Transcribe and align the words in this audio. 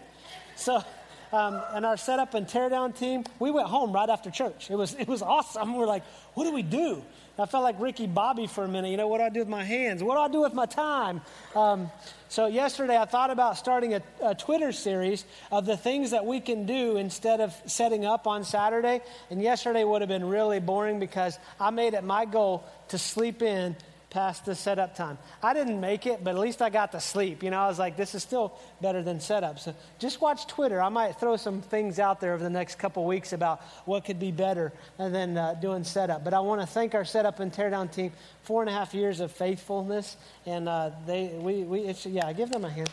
So, 0.56 0.84
um, 1.32 1.62
and 1.74 1.86
our 1.86 1.98
setup 1.98 2.34
and 2.34 2.48
teardown 2.48 2.98
team, 2.98 3.24
we 3.40 3.52
went 3.52 3.68
home 3.68 3.92
right 3.92 4.10
after 4.10 4.30
church. 4.30 4.70
It 4.70 4.76
was, 4.76 4.94
it 4.96 5.08
was 5.08 5.22
awesome. 5.22 5.76
We're 5.78 5.86
like, 5.86 6.04
what 6.34 6.46
do 6.46 6.54
we 6.54 6.62
do? 6.62 7.04
I 7.40 7.46
felt 7.48 7.64
like 7.64 7.80
Ricky 7.80 8.06
Bobby 8.06 8.46
for 8.46 8.64
a 8.64 8.68
minute. 8.68 8.92
You 8.92 8.98
know, 8.98 9.08
what 9.08 9.18
do 9.18 9.24
I 9.24 9.30
do 9.30 9.40
with 9.40 9.48
my 9.48 9.64
hands? 9.64 10.04
What 10.04 10.16
do 10.16 10.22
I 10.22 10.28
do 10.28 10.42
with 10.42 10.54
my 10.54 10.66
time? 10.68 11.22
Um, 11.56 11.90
so, 12.30 12.46
yesterday 12.46 12.98
I 12.98 13.06
thought 13.06 13.32
about 13.32 13.58
starting 13.58 13.96
a, 13.96 14.02
a, 14.22 14.36
Twitter 14.36 14.72
series 14.72 15.26
of 15.52 15.66
the 15.66 15.76
things 15.76 16.12
that 16.12 16.26
we 16.26 16.40
can 16.40 16.66
do 16.66 16.98
instead 16.98 17.42
of 17.42 17.56
setting 17.66 18.06
up 18.06 18.28
on 18.28 18.44
Saturday. 18.44 19.02
And 19.30 19.42
yesterday 19.42 19.84
would 19.84 20.02
have 20.02 20.10
been 20.10 20.26
really 20.26 20.60
boring 20.60 21.00
because 21.00 21.40
I 21.60 21.72
made 21.72 21.94
it 21.94 22.04
my 22.04 22.26
goal 22.26 22.64
to 22.90 22.98
sleep 22.98 23.42
in 23.42 23.76
past 24.12 24.46
the 24.46 24.54
setup 24.54 24.96
time. 24.96 25.18
I 25.42 25.54
didn't 25.54 25.82
make 25.82 26.06
it, 26.06 26.24
but 26.24 26.36
at 26.36 26.40
least 26.40 26.62
I 26.62 26.70
got 26.70 26.92
to 26.92 27.00
sleep. 27.00 27.42
You 27.42 27.50
know, 27.50 27.60
I 27.60 27.68
was 27.68 27.80
like, 27.80 27.98
this 27.98 28.14
is 28.14 28.22
still 28.22 28.60
better 28.82 29.02
than 29.02 29.20
setup. 29.20 29.58
So 29.58 29.74
just 29.98 30.22
watch 30.22 30.46
Twitter. 30.46 30.80
I 30.80 30.90
might 30.90 31.14
throw 31.20 31.38
some 31.38 31.62
things 31.62 31.98
out 31.98 32.20
there 32.20 32.34
over 32.34 32.44
the 32.44 32.50
next 32.50 32.78
couple 32.78 33.06
weeks 33.06 33.34
about 33.34 33.62
what 33.86 34.06
could 34.06 34.20
be 34.20 34.32
better 34.32 34.72
than 34.98 35.38
uh, 35.38 35.56
doing 35.56 35.84
setup. 35.84 36.24
But 36.24 36.36
I 36.36 36.40
want 36.42 36.62
to 36.62 36.68
thank 36.68 36.94
our 36.94 37.06
setup 37.06 37.40
and 37.40 37.52
teardown 37.52 37.92
team. 37.92 38.12
Four 38.44 38.62
and 38.62 38.70
a 38.70 38.74
half 38.74 38.94
years 38.94 39.22
of 39.22 39.32
faithfulness, 39.32 40.18
and 40.46 40.68
uh, 40.68 40.92
they, 41.08 41.28
we, 41.28 41.64
we, 41.64 41.96
yeah, 42.06 42.32
give 42.34 42.52
them 42.52 42.66
a 42.66 42.70
hand. 42.70 42.90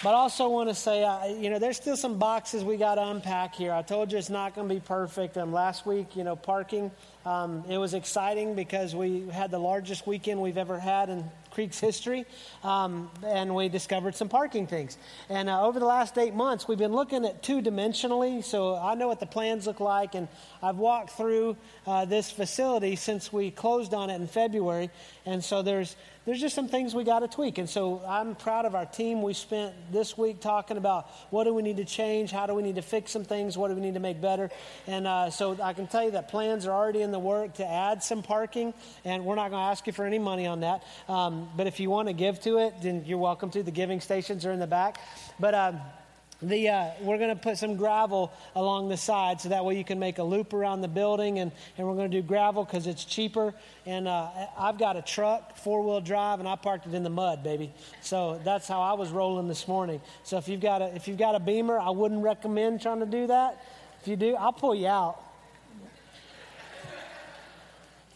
But 0.00 0.10
I 0.10 0.18
also 0.18 0.48
want 0.48 0.68
to 0.68 0.76
say, 0.76 1.02
uh, 1.02 1.26
you 1.26 1.50
know, 1.50 1.58
there's 1.58 1.76
still 1.76 1.96
some 1.96 2.18
boxes 2.18 2.62
we 2.62 2.76
got 2.76 2.94
to 2.94 3.04
unpack 3.08 3.56
here. 3.56 3.72
I 3.72 3.82
told 3.82 4.12
you 4.12 4.18
it's 4.18 4.30
not 4.30 4.54
going 4.54 4.68
to 4.68 4.74
be 4.74 4.80
perfect. 4.80 5.36
Um, 5.36 5.52
last 5.52 5.86
week, 5.86 6.14
you 6.14 6.22
know, 6.22 6.36
parking, 6.36 6.92
um, 7.26 7.64
it 7.68 7.78
was 7.78 7.94
exciting 7.94 8.54
because 8.54 8.94
we 8.94 9.26
had 9.28 9.50
the 9.50 9.58
largest 9.58 10.06
weekend 10.06 10.40
we've 10.40 10.56
ever 10.56 10.78
had 10.78 11.08
in 11.08 11.24
Creek's 11.50 11.80
history, 11.80 12.26
um, 12.62 13.10
and 13.26 13.52
we 13.52 13.68
discovered 13.68 14.14
some 14.14 14.28
parking 14.28 14.68
things. 14.68 14.96
And 15.28 15.48
uh, 15.48 15.66
over 15.66 15.80
the 15.80 15.86
last 15.86 16.16
eight 16.16 16.34
months, 16.34 16.68
we've 16.68 16.78
been 16.78 16.92
looking 16.92 17.24
at 17.24 17.42
two 17.42 17.60
dimensionally, 17.60 18.44
so 18.44 18.76
I 18.76 18.94
know 18.94 19.08
what 19.08 19.18
the 19.18 19.26
plans 19.26 19.66
look 19.66 19.80
like, 19.80 20.14
and 20.14 20.28
I've 20.62 20.76
walked 20.76 21.10
through 21.10 21.56
uh, 21.86 22.04
this 22.04 22.30
facility 22.30 22.94
since 22.94 23.32
we 23.32 23.50
closed 23.50 23.92
on 23.92 24.10
it 24.10 24.14
in 24.14 24.28
February, 24.28 24.90
and 25.26 25.42
so 25.42 25.62
there's 25.62 25.96
there's 26.28 26.40
just 26.42 26.54
some 26.54 26.68
things 26.68 26.94
we 26.94 27.04
got 27.04 27.20
to 27.20 27.28
tweak. 27.28 27.56
And 27.56 27.68
so 27.68 28.02
I'm 28.06 28.34
proud 28.34 28.66
of 28.66 28.74
our 28.74 28.84
team. 28.84 29.22
We 29.22 29.32
spent 29.32 29.74
this 29.90 30.18
week 30.18 30.40
talking 30.40 30.76
about 30.76 31.08
what 31.30 31.44
do 31.44 31.54
we 31.54 31.62
need 31.62 31.78
to 31.78 31.86
change, 31.86 32.30
how 32.30 32.44
do 32.44 32.52
we 32.52 32.62
need 32.62 32.74
to 32.74 32.82
fix 32.82 33.12
some 33.12 33.24
things, 33.24 33.56
what 33.56 33.68
do 33.68 33.74
we 33.74 33.80
need 33.80 33.94
to 33.94 34.00
make 34.00 34.20
better. 34.20 34.50
And 34.86 35.06
uh, 35.06 35.30
so 35.30 35.56
I 35.62 35.72
can 35.72 35.86
tell 35.86 36.04
you 36.04 36.10
that 36.10 36.28
plans 36.28 36.66
are 36.66 36.72
already 36.72 37.00
in 37.00 37.12
the 37.12 37.18
work 37.18 37.54
to 37.54 37.66
add 37.66 38.02
some 38.02 38.22
parking, 38.22 38.74
and 39.06 39.24
we're 39.24 39.36
not 39.36 39.50
going 39.50 39.62
to 39.62 39.70
ask 39.70 39.86
you 39.86 39.94
for 39.94 40.04
any 40.04 40.18
money 40.18 40.46
on 40.46 40.60
that. 40.60 40.84
Um, 41.08 41.48
but 41.56 41.66
if 41.66 41.80
you 41.80 41.88
want 41.88 42.08
to 42.08 42.12
give 42.12 42.40
to 42.42 42.58
it, 42.58 42.74
then 42.82 43.06
you're 43.06 43.16
welcome 43.16 43.48
to. 43.52 43.62
The 43.62 43.70
giving 43.70 44.02
stations 44.02 44.44
are 44.44 44.52
in 44.52 44.60
the 44.60 44.66
back. 44.66 45.00
But 45.40 45.54
um, 45.54 45.80
the, 46.40 46.68
uh, 46.68 46.90
we're 47.00 47.18
going 47.18 47.34
to 47.34 47.42
put 47.42 47.58
some 47.58 47.74
gravel 47.74 48.32
along 48.54 48.88
the 48.88 48.96
side 48.96 49.40
so 49.40 49.48
that 49.48 49.64
way 49.64 49.76
you 49.76 49.84
can 49.84 49.98
make 49.98 50.18
a 50.18 50.22
loop 50.22 50.52
around 50.52 50.82
the 50.82 50.88
building. 50.88 51.40
And, 51.40 51.50
and 51.76 51.86
we're 51.86 51.96
going 51.96 52.10
to 52.10 52.16
do 52.16 52.26
gravel 52.26 52.64
because 52.64 52.86
it's 52.86 53.04
cheaper. 53.04 53.54
And 53.86 54.06
uh, 54.06 54.30
I've 54.56 54.78
got 54.78 54.96
a 54.96 55.02
truck, 55.02 55.56
four 55.56 55.82
wheel 55.82 56.00
drive, 56.00 56.38
and 56.38 56.48
I 56.48 56.54
parked 56.54 56.86
it 56.86 56.94
in 56.94 57.02
the 57.02 57.10
mud, 57.10 57.42
baby. 57.42 57.72
So 58.02 58.40
that's 58.44 58.68
how 58.68 58.80
I 58.80 58.92
was 58.92 59.10
rolling 59.10 59.48
this 59.48 59.66
morning. 59.66 60.00
So 60.22 60.38
if 60.38 60.46
you've 60.46 60.60
got 60.60 60.80
a, 60.80 60.94
if 60.94 61.08
you've 61.08 61.18
got 61.18 61.34
a 61.34 61.40
beamer, 61.40 61.78
I 61.78 61.90
wouldn't 61.90 62.22
recommend 62.22 62.82
trying 62.82 63.00
to 63.00 63.06
do 63.06 63.26
that. 63.26 63.64
If 64.00 64.06
you 64.06 64.14
do, 64.14 64.36
I'll 64.36 64.52
pull 64.52 64.76
you 64.76 64.86
out. 64.86 65.20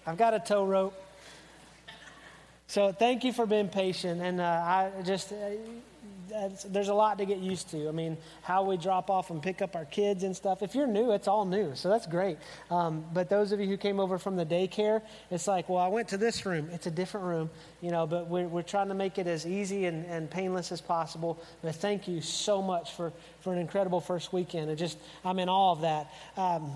I've 0.07 0.17
got 0.17 0.33
a 0.33 0.39
tow 0.39 0.65
rope. 0.65 0.95
So 2.69 2.93
thank 2.93 3.25
you 3.25 3.33
for 3.33 3.47
being 3.47 3.69
patient. 3.69 4.21
And 4.23 4.41
uh, 4.41 4.45
I 4.45 4.91
just. 5.05 5.33
There's 6.67 6.89
a 6.89 6.95
lot 6.95 7.19
to 7.19 7.25
get 7.25 7.39
used 7.39 7.71
to. 7.71 7.89
I 7.89 7.93
mean, 7.93 8.17
how 8.43 8.65
we 8.65 8.77
drop 8.77 9.11
off 9.11 9.31
and 9.31 9.43
pick 9.43 9.63
up 9.63 9.77
our 9.77 9.85
kids 9.85 10.25
and 10.25 10.35
stuff. 10.35 10.63
If 10.63 10.75
you're 10.75 10.87
new, 10.87 11.13
it's 11.13 11.29
all 11.29 11.45
new, 11.45 11.75
so 11.75 11.89
that's 11.89 12.07
great. 12.07 12.39
Um, 12.71 13.05
but 13.13 13.29
those 13.29 13.53
of 13.53 13.61
you 13.61 13.67
who 13.67 13.77
came 13.77 14.01
over 14.01 14.19
from 14.19 14.37
the 14.37 14.47
daycare, 14.47 15.03
it's 15.31 15.47
like, 15.47 15.69
well, 15.69 15.79
I 15.79 15.89
went 15.89 16.09
to 16.09 16.17
this 16.17 16.47
room. 16.47 16.69
It's 16.73 16.87
a 16.87 16.91
different 16.91 17.27
room, 17.27 17.51
you 17.81 17.91
know. 17.91 18.07
But 18.07 18.29
we're, 18.29 18.49
we're 18.49 18.63
trying 18.63 18.89
to 18.89 18.95
make 18.95 19.19
it 19.19 19.27
as 19.27 19.47
easy 19.47 19.87
and, 19.87 20.05
and 20.07 20.31
painless 20.31 20.73
as 20.73 20.81
possible. 20.81 21.43
But 21.63 21.75
thank 21.77 22.09
you 22.09 22.21
so 22.21 22.63
much 22.63 22.93
for 22.93 23.13
for 23.41 23.53
an 23.53 23.59
incredible 23.59 24.01
first 24.01 24.33
weekend. 24.33 24.71
And 24.71 24.79
just, 24.79 24.99
I'm 25.25 25.39
in 25.39 25.49
awe 25.49 25.73
of 25.73 25.81
that. 25.83 26.13
Um, 26.37 26.73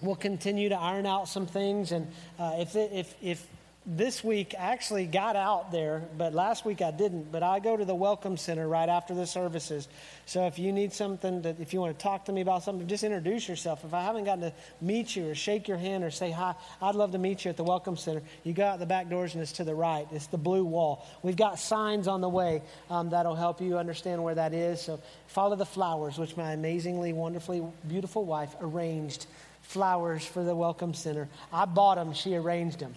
we'll 0.00 0.16
continue 0.16 0.68
to 0.68 0.76
iron 0.78 1.06
out 1.06 1.28
some 1.28 1.46
things, 1.46 1.92
and 1.92 2.06
uh, 2.38 2.56
if 2.58 2.76
it, 2.76 2.90
if 2.92 3.14
if 3.22 3.46
this 3.86 4.24
week 4.24 4.54
I 4.58 4.72
actually 4.72 5.06
got 5.06 5.36
out 5.36 5.70
there, 5.70 6.02
but 6.16 6.32
last 6.32 6.64
week 6.64 6.80
I 6.80 6.90
didn't. 6.90 7.30
But 7.30 7.42
I 7.42 7.58
go 7.58 7.76
to 7.76 7.84
the 7.84 7.94
Welcome 7.94 8.38
Center 8.38 8.66
right 8.66 8.88
after 8.88 9.14
the 9.14 9.26
services. 9.26 9.88
So 10.24 10.46
if 10.46 10.58
you 10.58 10.72
need 10.72 10.92
something, 10.92 11.42
that, 11.42 11.60
if 11.60 11.74
you 11.74 11.80
want 11.80 11.98
to 11.98 12.02
talk 12.02 12.24
to 12.26 12.32
me 12.32 12.40
about 12.40 12.62
something, 12.62 12.86
just 12.88 13.04
introduce 13.04 13.46
yourself. 13.46 13.84
If 13.84 13.92
I 13.92 14.02
haven't 14.02 14.24
gotten 14.24 14.44
to 14.44 14.52
meet 14.80 15.14
you 15.14 15.28
or 15.28 15.34
shake 15.34 15.68
your 15.68 15.76
hand 15.76 16.02
or 16.02 16.10
say 16.10 16.30
hi, 16.30 16.54
I'd 16.80 16.94
love 16.94 17.12
to 17.12 17.18
meet 17.18 17.44
you 17.44 17.50
at 17.50 17.58
the 17.58 17.64
Welcome 17.64 17.96
Center. 17.96 18.22
You 18.42 18.54
go 18.54 18.64
out 18.64 18.78
the 18.78 18.86
back 18.86 19.10
doors 19.10 19.34
and 19.34 19.42
it's 19.42 19.52
to 19.52 19.64
the 19.64 19.74
right. 19.74 20.06
It's 20.12 20.28
the 20.28 20.38
blue 20.38 20.64
wall. 20.64 21.06
We've 21.22 21.36
got 21.36 21.58
signs 21.58 22.08
on 22.08 22.22
the 22.22 22.28
way 22.28 22.62
um, 22.88 23.10
that'll 23.10 23.36
help 23.36 23.60
you 23.60 23.76
understand 23.76 24.22
where 24.24 24.34
that 24.34 24.54
is. 24.54 24.80
So 24.80 24.98
follow 25.26 25.56
the 25.56 25.66
flowers, 25.66 26.16
which 26.16 26.38
my 26.38 26.52
amazingly, 26.52 27.12
wonderfully, 27.12 27.62
beautiful 27.86 28.24
wife 28.24 28.54
arranged 28.62 29.26
flowers 29.60 30.24
for 30.24 30.42
the 30.42 30.54
Welcome 30.54 30.94
Center. 30.94 31.28
I 31.52 31.66
bought 31.66 31.96
them, 31.96 32.14
she 32.14 32.34
arranged 32.34 32.78
them. 32.78 32.94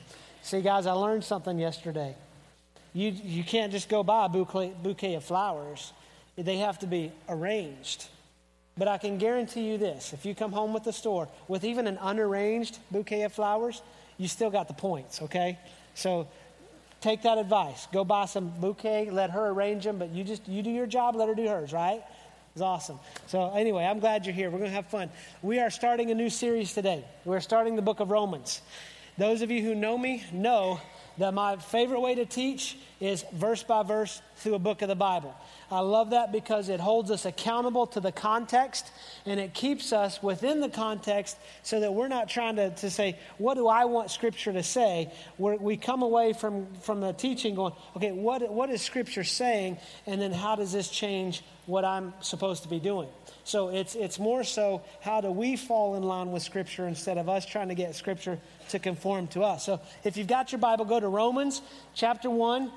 See, 0.48 0.62
guys, 0.62 0.86
I 0.86 0.94
learned 0.94 1.26
something 1.26 1.60
yesterday. 1.60 2.16
You, 2.94 3.10
you 3.10 3.44
can't 3.44 3.70
just 3.70 3.90
go 3.90 4.02
buy 4.02 4.28
a 4.28 4.30
bouquet, 4.30 4.72
bouquet 4.82 5.16
of 5.16 5.26
flowers, 5.26 5.92
they 6.38 6.60
have 6.60 6.80
to 6.80 6.88
be 6.88 7.12
arranged. 7.28 8.08
But 8.78 8.88
I 8.88 8.98
can 8.98 9.18
guarantee 9.18 9.70
you 9.70 9.78
this 9.78 10.14
if 10.14 10.26
you 10.26 10.34
come 10.34 10.54
home 10.54 10.72
with 10.72 10.86
the 10.86 10.94
store 10.94 11.28
with 11.50 11.66
even 11.66 11.86
an 11.86 11.98
unarranged 12.00 12.80
bouquet 12.92 13.24
of 13.24 13.34
flowers, 13.34 13.82
you 14.18 14.30
still 14.30 14.50
got 14.50 14.70
the 14.70 14.74
points, 14.74 15.22
okay? 15.24 15.60
So 15.96 16.30
take 17.02 17.24
that 17.24 17.38
advice. 17.38 17.86
Go 17.92 18.06
buy 18.06 18.24
some 18.24 18.48
bouquet, 18.62 19.10
let 19.10 19.32
her 19.32 19.50
arrange 19.50 19.84
them, 19.84 19.98
but 19.98 20.12
you 20.12 20.24
just 20.24 20.48
you 20.48 20.64
do 20.64 20.70
your 20.70 20.88
job, 20.88 21.18
let 21.18 21.28
her 21.28 21.36
do 21.36 21.46
hers, 21.46 21.74
right? 21.74 22.02
It's 22.54 22.62
awesome. 22.62 23.02
So 23.28 23.52
anyway, 23.54 23.84
I'm 23.84 24.00
glad 24.00 24.26
you're 24.26 24.34
here. 24.34 24.50
We're 24.50 24.60
going 24.60 24.72
to 24.72 24.76
have 24.78 24.88
fun. 24.88 25.10
We 25.42 25.60
are 25.60 25.70
starting 25.70 26.10
a 26.10 26.16
new 26.16 26.30
series 26.30 26.74
today. 26.74 27.04
We're 27.26 27.42
starting 27.42 27.76
the 27.76 27.82
book 27.82 28.00
of 28.00 28.12
Romans. 28.12 28.62
Those 29.18 29.42
of 29.42 29.50
you 29.50 29.64
who 29.64 29.74
know 29.74 29.98
me 29.98 30.24
know 30.32 30.80
that 31.18 31.34
my 31.34 31.56
favorite 31.56 32.00
way 32.00 32.14
to 32.16 32.26
teach 32.26 32.78
is 33.00 33.26
verse 33.34 33.64
by 33.64 33.82
verse 33.82 34.22
through 34.38 34.54
a 34.54 34.60
book 34.60 34.84
of 34.84 34.88
the 34.88 34.96
Bible. 34.96 35.34
I 35.72 35.80
love 35.80 36.12
that 36.12 36.32
because 36.32 36.70
it 36.70 36.80
holds 36.80 37.10
us 37.10 37.26
accountable 37.26 37.88
to 37.88 38.00
the 38.00 38.12
context 38.12 38.92
and 39.26 39.40
it 39.40 39.56
keeps 39.56 39.92
us 39.92 40.22
within 40.22 40.60
the 40.60 40.70
context 40.70 41.38
so 41.64 41.80
that 41.80 41.94
we're 41.94 42.08
not 42.08 42.30
trying 42.30 42.58
to, 42.58 42.70
to 42.70 42.92
say, 42.92 43.18
What 43.40 43.56
do 43.56 43.68
I 43.68 43.86
want 43.86 44.12
Scripture 44.12 44.54
to 44.54 44.64
say? 44.64 45.12
We're, 45.40 45.56
we 45.56 45.78
come 45.78 46.04
away 46.04 46.34
from, 46.34 46.68
from 46.82 47.02
the 47.02 47.14
teaching 47.14 47.56
going, 47.56 47.74
Okay, 47.96 48.12
what, 48.12 48.48
what 48.52 48.70
is 48.70 48.84
Scripture 48.84 49.24
saying? 49.24 49.78
And 50.06 50.22
then 50.22 50.32
how 50.32 50.56
does 50.56 50.72
this 50.72 50.90
change 50.90 51.44
what 51.66 51.84
I'm 51.84 52.14
supposed 52.22 52.64
to 52.64 52.70
be 52.70 52.80
doing? 52.80 53.10
So 53.48 53.70
it's, 53.70 53.96
it's 53.96 54.20
more 54.20 54.44
so 54.44 54.82
how 55.00 55.22
do 55.22 55.32
we 55.32 55.56
fall 55.56 55.96
in 55.96 56.04
line 56.04 56.34
with 56.34 56.44
Scripture 56.44 56.86
instead 56.86 57.18
of 57.18 57.30
us 57.30 57.46
trying 57.46 57.70
to 57.70 57.76
get 57.76 57.96
Scripture 57.96 58.38
to 58.70 58.78
conform 58.78 59.28
to 59.28 59.42
us. 59.42 59.66
So 59.66 59.80
if 60.04 60.18
you've 60.18 60.28
got 60.28 60.52
your 60.52 60.60
Bible, 60.60 60.84
go 60.84 61.00
to 61.00 61.08
Romans 61.08 61.62
chapter 61.94 62.30
1. 62.30 62.70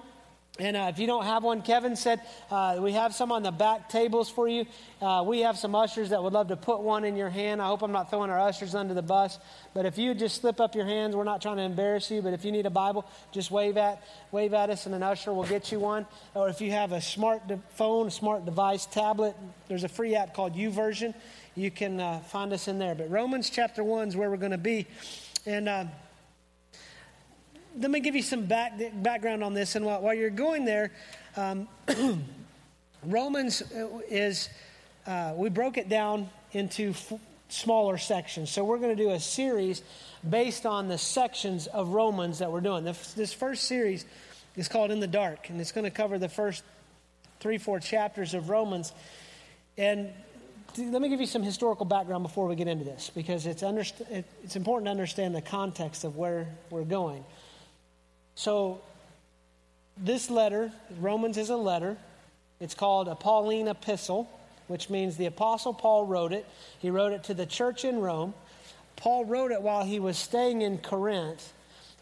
And 0.60 0.76
uh, 0.76 0.90
if 0.90 0.98
you 0.98 1.06
don't 1.06 1.24
have 1.24 1.42
one, 1.42 1.62
Kevin 1.62 1.96
said 1.96 2.20
uh, 2.50 2.76
we 2.80 2.92
have 2.92 3.14
some 3.14 3.32
on 3.32 3.42
the 3.42 3.50
back 3.50 3.88
tables 3.88 4.28
for 4.28 4.46
you. 4.46 4.66
Uh, 5.00 5.24
we 5.26 5.40
have 5.40 5.56
some 5.56 5.74
ushers 5.74 6.10
that 6.10 6.22
would 6.22 6.34
love 6.34 6.48
to 6.48 6.56
put 6.56 6.80
one 6.80 7.04
in 7.04 7.16
your 7.16 7.30
hand. 7.30 7.62
I 7.62 7.66
hope 7.68 7.80
I'm 7.80 7.92
not 7.92 8.10
throwing 8.10 8.28
our 8.28 8.38
ushers 8.38 8.74
under 8.74 8.92
the 8.92 9.00
bus. 9.00 9.38
But 9.72 9.86
if 9.86 9.96
you 9.96 10.12
just 10.12 10.38
slip 10.42 10.60
up 10.60 10.74
your 10.74 10.84
hands, 10.84 11.16
we're 11.16 11.24
not 11.24 11.40
trying 11.40 11.56
to 11.56 11.62
embarrass 11.62 12.10
you. 12.10 12.20
But 12.20 12.34
if 12.34 12.44
you 12.44 12.52
need 12.52 12.66
a 12.66 12.70
Bible, 12.70 13.06
just 13.32 13.50
wave 13.50 13.78
at 13.78 14.02
wave 14.32 14.52
at 14.52 14.68
us, 14.68 14.84
and 14.84 14.94
an 14.94 15.02
usher 15.02 15.32
will 15.32 15.44
get 15.44 15.72
you 15.72 15.80
one. 15.80 16.06
Or 16.34 16.50
if 16.50 16.60
you 16.60 16.72
have 16.72 16.92
a 16.92 17.00
smart 17.00 17.48
de- 17.48 17.58
phone, 17.70 18.10
smart 18.10 18.44
device, 18.44 18.84
tablet, 18.84 19.34
there's 19.68 19.84
a 19.84 19.88
free 19.88 20.14
app 20.14 20.34
called 20.34 20.54
YouVersion. 20.54 21.14
You 21.54 21.70
can 21.70 22.00
uh, 22.00 22.18
find 22.20 22.52
us 22.52 22.68
in 22.68 22.78
there. 22.78 22.94
But 22.94 23.10
Romans 23.10 23.48
chapter 23.48 23.82
one 23.82 24.08
is 24.08 24.16
where 24.16 24.28
we're 24.28 24.36
going 24.36 24.52
to 24.52 24.58
be, 24.58 24.86
and 25.46 25.70
uh, 25.70 25.84
let 27.78 27.90
me 27.90 28.00
give 28.00 28.16
you 28.16 28.22
some 28.22 28.46
back, 28.46 28.72
background 28.94 29.44
on 29.44 29.54
this. 29.54 29.76
And 29.76 29.84
while, 29.84 30.02
while 30.02 30.14
you're 30.14 30.30
going 30.30 30.64
there, 30.64 30.92
um, 31.36 31.68
Romans 33.04 33.62
is, 34.08 34.48
uh, 35.06 35.34
we 35.36 35.48
broke 35.48 35.78
it 35.78 35.88
down 35.88 36.28
into 36.52 36.90
f- 36.90 37.12
smaller 37.48 37.98
sections. 37.98 38.50
So 38.50 38.64
we're 38.64 38.78
going 38.78 38.96
to 38.96 39.02
do 39.02 39.10
a 39.10 39.20
series 39.20 39.82
based 40.28 40.66
on 40.66 40.88
the 40.88 40.98
sections 40.98 41.66
of 41.66 41.88
Romans 41.88 42.40
that 42.40 42.50
we're 42.50 42.60
doing. 42.60 42.84
This, 42.84 43.14
this 43.14 43.32
first 43.32 43.64
series 43.64 44.04
is 44.56 44.68
called 44.68 44.90
In 44.90 45.00
the 45.00 45.06
Dark, 45.06 45.48
and 45.48 45.60
it's 45.60 45.72
going 45.72 45.84
to 45.84 45.90
cover 45.90 46.18
the 46.18 46.28
first 46.28 46.62
three, 47.38 47.58
four 47.58 47.80
chapters 47.80 48.34
of 48.34 48.50
Romans. 48.50 48.92
And 49.78 50.10
let 50.76 51.00
me 51.00 51.08
give 51.08 51.20
you 51.20 51.26
some 51.26 51.42
historical 51.42 51.86
background 51.86 52.22
before 52.22 52.46
we 52.46 52.54
get 52.54 52.68
into 52.68 52.84
this, 52.84 53.10
because 53.14 53.46
it's, 53.46 53.62
underst- 53.62 54.24
it's 54.42 54.56
important 54.56 54.86
to 54.86 54.90
understand 54.90 55.34
the 55.34 55.42
context 55.42 56.04
of 56.04 56.16
where 56.16 56.48
we're 56.68 56.84
going. 56.84 57.24
So, 58.40 58.80
this 59.98 60.30
letter, 60.30 60.72
Romans 60.98 61.36
is 61.36 61.50
a 61.50 61.58
letter. 61.58 61.98
It's 62.58 62.72
called 62.72 63.06
a 63.06 63.14
Pauline 63.14 63.68
epistle, 63.68 64.30
which 64.66 64.88
means 64.88 65.18
the 65.18 65.26
Apostle 65.26 65.74
Paul 65.74 66.06
wrote 66.06 66.32
it. 66.32 66.46
He 66.78 66.88
wrote 66.88 67.12
it 67.12 67.24
to 67.24 67.34
the 67.34 67.44
church 67.44 67.84
in 67.84 68.00
Rome. 68.00 68.32
Paul 68.96 69.26
wrote 69.26 69.50
it 69.50 69.60
while 69.60 69.84
he 69.84 70.00
was 70.00 70.16
staying 70.16 70.62
in 70.62 70.78
Corinth. 70.78 71.52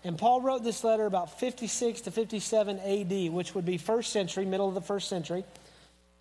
And 0.04 0.16
Paul 0.16 0.40
wrote 0.40 0.62
this 0.62 0.84
letter 0.84 1.06
about 1.06 1.40
56 1.40 2.02
to 2.02 2.12
57 2.12 2.78
AD, 2.78 3.32
which 3.32 3.56
would 3.56 3.66
be 3.66 3.76
first 3.76 4.12
century, 4.12 4.46
middle 4.46 4.68
of 4.68 4.74
the 4.74 4.80
first 4.80 5.08
century. 5.08 5.42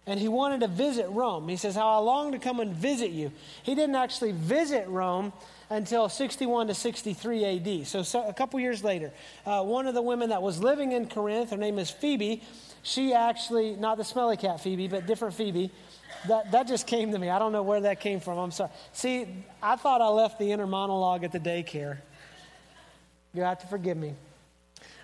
And 0.08 0.20
he 0.20 0.30
wanted 0.30 0.62
to 0.62 0.68
visit 0.68 1.08
Rome. 1.10 1.50
He 1.50 1.58
says, 1.58 1.76
How 1.76 1.90
I 1.90 1.98
long 1.98 2.32
to 2.32 2.40
come 2.40 2.62
and 2.62 2.74
visit 2.74 3.12
you. 3.12 3.32
He 3.62 3.76
didn't 3.76 3.96
actually 3.96 4.32
visit 4.32 4.88
Rome 4.88 5.34
until 5.70 6.08
61 6.08 6.68
to 6.68 6.74
63 6.74 7.46
AD. 7.46 7.88
So, 7.88 8.04
so 8.04 8.26
a 8.26 8.34
couple 8.34 8.58
years 8.60 8.86
later, 8.86 9.12
uh, 9.46 9.64
one 9.64 9.86
of 9.86 9.94
the 9.94 10.02
women 10.02 10.30
that 10.30 10.42
was 10.42 10.62
living 10.62 10.94
in 10.94 11.10
Corinth, 11.10 11.50
her 11.52 11.58
name 11.58 11.78
is 11.78 11.92
Phoebe, 11.92 12.42
she 12.84 13.14
actually, 13.14 13.76
not 13.76 13.98
the 13.98 14.06
smelly 14.06 14.38
cat 14.38 14.62
Phoebe, 14.62 14.88
but 14.88 15.06
different 15.06 15.34
Phoebe, 15.34 15.72
that, 16.30 16.54
that 16.54 16.68
just 16.68 16.88
came 16.88 17.12
to 17.12 17.20
me. 17.20 17.30
I 17.30 17.38
don't 17.38 17.52
know 17.52 17.64
where 17.64 17.82
that 17.82 18.00
came 18.00 18.22
from. 18.22 18.38
I'm 18.38 18.52
sorry. 18.52 18.72
See, 18.94 19.28
I 19.62 19.76
thought 19.76 20.00
I 20.00 20.08
left 20.08 20.40
the 20.40 20.54
inner 20.54 20.68
monologue 20.68 21.26
at 21.26 21.34
the 21.34 21.40
daycare. 21.40 21.98
You 23.34 23.42
have 23.42 23.60
to 23.60 23.68
forgive 23.68 23.98
me. 23.98 24.14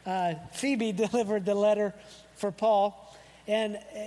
Uh, 0.06 0.36
Phoebe 0.54 0.92
delivered 0.94 1.46
the 1.46 1.56
letter 1.56 1.94
for 2.36 2.52
Paul. 2.52 3.16
And 3.48 3.76
uh, 3.76 4.00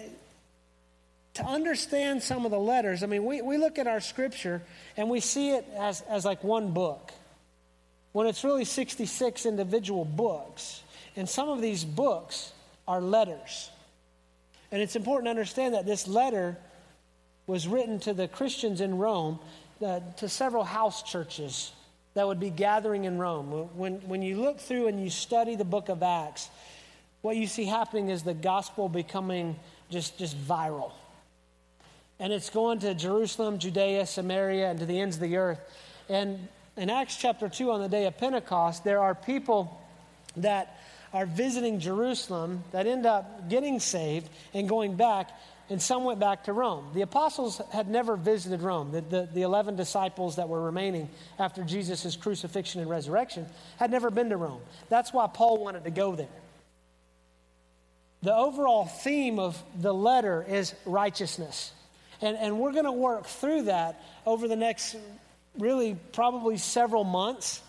to 1.36 1.44
understand 1.44 2.22
some 2.22 2.46
of 2.46 2.50
the 2.50 2.58
letters, 2.58 3.02
I 3.02 3.06
mean, 3.06 3.24
we, 3.24 3.42
we 3.42 3.58
look 3.58 3.78
at 3.78 3.86
our 3.86 4.00
scripture 4.00 4.62
and 4.96 5.10
we 5.10 5.20
see 5.20 5.50
it 5.50 5.66
as, 5.76 6.00
as 6.02 6.24
like 6.24 6.42
one 6.42 6.72
book, 6.72 7.12
when 8.12 8.26
it's 8.26 8.42
really 8.42 8.64
66 8.64 9.44
individual 9.44 10.06
books. 10.06 10.82
And 11.14 11.28
some 11.28 11.50
of 11.50 11.60
these 11.60 11.84
books 11.84 12.52
are 12.88 13.02
letters. 13.02 13.70
And 14.72 14.80
it's 14.80 14.96
important 14.96 15.26
to 15.26 15.30
understand 15.30 15.74
that 15.74 15.84
this 15.84 16.08
letter 16.08 16.56
was 17.46 17.68
written 17.68 18.00
to 18.00 18.14
the 18.14 18.28
Christians 18.28 18.80
in 18.80 18.96
Rome, 18.96 19.38
uh, 19.84 20.00
to 20.16 20.28
several 20.30 20.64
house 20.64 21.02
churches 21.02 21.70
that 22.14 22.26
would 22.26 22.40
be 22.40 22.50
gathering 22.50 23.04
in 23.04 23.18
Rome. 23.18 23.68
When, 23.76 23.96
when 24.08 24.22
you 24.22 24.40
look 24.40 24.58
through 24.58 24.86
and 24.86 25.02
you 25.02 25.10
study 25.10 25.54
the 25.54 25.66
book 25.66 25.90
of 25.90 26.02
Acts, 26.02 26.48
what 27.20 27.36
you 27.36 27.46
see 27.46 27.66
happening 27.66 28.08
is 28.08 28.22
the 28.22 28.32
gospel 28.32 28.88
becoming 28.88 29.56
just, 29.90 30.18
just 30.18 30.36
viral 30.48 30.92
and 32.18 32.32
it's 32.32 32.50
going 32.50 32.78
to 32.80 32.94
Jerusalem, 32.94 33.58
Judea, 33.58 34.06
Samaria, 34.06 34.70
and 34.70 34.80
to 34.80 34.86
the 34.86 35.00
ends 35.00 35.16
of 35.16 35.22
the 35.22 35.36
earth. 35.36 35.60
And 36.08 36.48
in 36.76 36.90
Acts 36.90 37.16
chapter 37.16 37.48
2, 37.48 37.70
on 37.70 37.80
the 37.80 37.88
day 37.88 38.06
of 38.06 38.16
Pentecost, 38.18 38.84
there 38.84 39.00
are 39.00 39.14
people 39.14 39.80
that 40.36 40.78
are 41.12 41.26
visiting 41.26 41.80
Jerusalem 41.80 42.62
that 42.72 42.86
end 42.86 43.06
up 43.06 43.48
getting 43.48 43.80
saved 43.80 44.28
and 44.54 44.68
going 44.68 44.96
back, 44.96 45.30
and 45.70 45.80
some 45.80 46.04
went 46.04 46.20
back 46.20 46.44
to 46.44 46.52
Rome. 46.52 46.90
The 46.94 47.02
apostles 47.02 47.60
had 47.72 47.88
never 47.88 48.16
visited 48.16 48.62
Rome. 48.62 48.92
The, 48.92 49.00
the, 49.00 49.28
the 49.32 49.42
11 49.42 49.76
disciples 49.76 50.36
that 50.36 50.48
were 50.48 50.62
remaining 50.62 51.08
after 51.38 51.64
Jesus' 51.64 52.16
crucifixion 52.16 52.80
and 52.80 52.90
resurrection 52.90 53.46
had 53.78 53.90
never 53.90 54.10
been 54.10 54.30
to 54.30 54.36
Rome. 54.36 54.60
That's 54.88 55.12
why 55.12 55.26
Paul 55.26 55.62
wanted 55.62 55.84
to 55.84 55.90
go 55.90 56.14
there. 56.14 56.28
The 58.22 58.34
overall 58.34 58.86
theme 58.86 59.38
of 59.38 59.62
the 59.78 59.94
letter 59.94 60.44
is 60.48 60.74
righteousness. 60.84 61.72
And, 62.20 62.36
and 62.36 62.58
we're 62.58 62.72
going 62.72 62.84
to 62.84 62.92
work 62.92 63.26
through 63.26 63.62
that 63.62 64.02
over 64.24 64.48
the 64.48 64.56
next, 64.56 64.96
really, 65.58 65.96
probably 66.12 66.56
several 66.56 67.04
months 67.04 67.62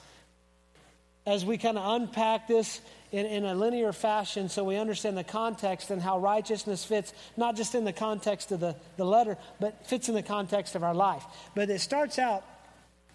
as 1.26 1.46
we 1.46 1.58
kind 1.58 1.78
of 1.78 2.02
unpack 2.02 2.48
this 2.48 2.80
in, 3.12 3.26
in 3.26 3.46
a 3.46 3.54
linear 3.54 3.92
fashion 3.92 4.50
so 4.50 4.64
we 4.64 4.78
understand 4.78 5.18
the 5.18 5.24
context 5.24 5.92
and 5.92 6.02
how 6.02 6.20
righteousness 6.20 6.84
fits, 6.84 7.14
not 7.36 7.56
just 7.56 7.76
in 7.76 7.84
the 7.84 7.94
context 7.94 8.52
of 8.52 8.60
the, 8.60 8.76
the 8.96 9.06
letter, 9.06 9.38
but 9.60 9.86
fits 9.88 10.10
in 10.10 10.16
the 10.16 10.24
context 10.24 10.76
of 10.76 10.84
our 10.84 10.94
life. 10.94 11.24
But 11.54 11.70
it 11.70 11.82
starts 11.82 12.18
out 12.18 12.44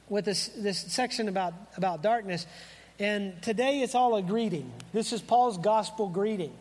with 0.08 0.26
this, 0.26 0.48
this 0.48 0.78
section 0.78 1.28
about, 1.28 1.54
about 1.76 2.02
darkness. 2.02 2.46
And 2.98 3.40
today 3.42 3.80
it's 3.80 3.94
all 3.94 4.16
a 4.16 4.22
greeting. 4.22 4.70
This 4.92 5.12
is 5.12 5.22
Paul's 5.22 5.56
gospel 5.56 6.08
greeting. 6.08 6.52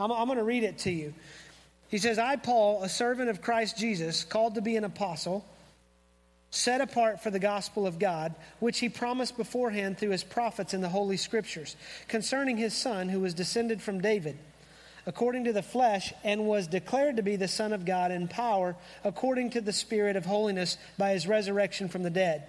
I'm, 0.00 0.10
I'm 0.10 0.26
going 0.26 0.38
to 0.38 0.44
read 0.44 0.64
it 0.64 0.78
to 0.80 0.90
you. 0.90 1.12
He 1.88 1.98
says, 1.98 2.18
I, 2.18 2.36
Paul, 2.36 2.82
a 2.82 2.88
servant 2.88 3.30
of 3.30 3.40
Christ 3.40 3.78
Jesus, 3.78 4.22
called 4.22 4.54
to 4.56 4.60
be 4.60 4.76
an 4.76 4.84
apostle, 4.84 5.44
set 6.50 6.80
apart 6.80 7.22
for 7.22 7.30
the 7.30 7.38
gospel 7.38 7.86
of 7.86 7.98
God, 7.98 8.34
which 8.60 8.78
he 8.78 8.88
promised 8.88 9.36
beforehand 9.36 9.98
through 9.98 10.10
his 10.10 10.24
prophets 10.24 10.74
in 10.74 10.82
the 10.82 10.88
Holy 10.88 11.16
Scriptures, 11.16 11.76
concerning 12.06 12.56
his 12.56 12.74
son, 12.74 13.08
who 13.08 13.20
was 13.20 13.34
descended 13.34 13.80
from 13.80 14.00
David, 14.00 14.38
according 15.06 15.44
to 15.44 15.52
the 15.52 15.62
flesh, 15.62 16.12
and 16.24 16.46
was 16.46 16.66
declared 16.66 17.16
to 17.16 17.22
be 17.22 17.36
the 17.36 17.48
Son 17.48 17.72
of 17.72 17.86
God 17.86 18.10
in 18.10 18.28
power, 18.28 18.76
according 19.02 19.50
to 19.50 19.62
the 19.62 19.72
Spirit 19.72 20.16
of 20.16 20.26
holiness, 20.26 20.76
by 20.98 21.12
his 21.12 21.26
resurrection 21.26 21.88
from 21.88 22.02
the 22.02 22.10
dead, 22.10 22.46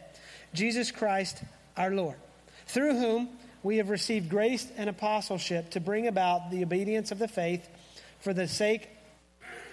Jesus 0.54 0.92
Christ 0.92 1.42
our 1.78 1.92
Lord, 1.92 2.18
through 2.68 2.98
whom 2.98 3.30
we 3.64 3.78
have 3.78 3.90
received 3.90 4.30
grace 4.30 4.68
and 4.76 4.90
apostleship 4.90 5.70
to 5.72 5.80
bring 5.80 6.08
about 6.08 6.52
the 6.52 6.64
obedience 6.64 7.12
of 7.12 7.20
the 7.20 7.28
faith 7.28 7.68
for 8.20 8.34
the 8.34 8.48
sake 8.48 8.90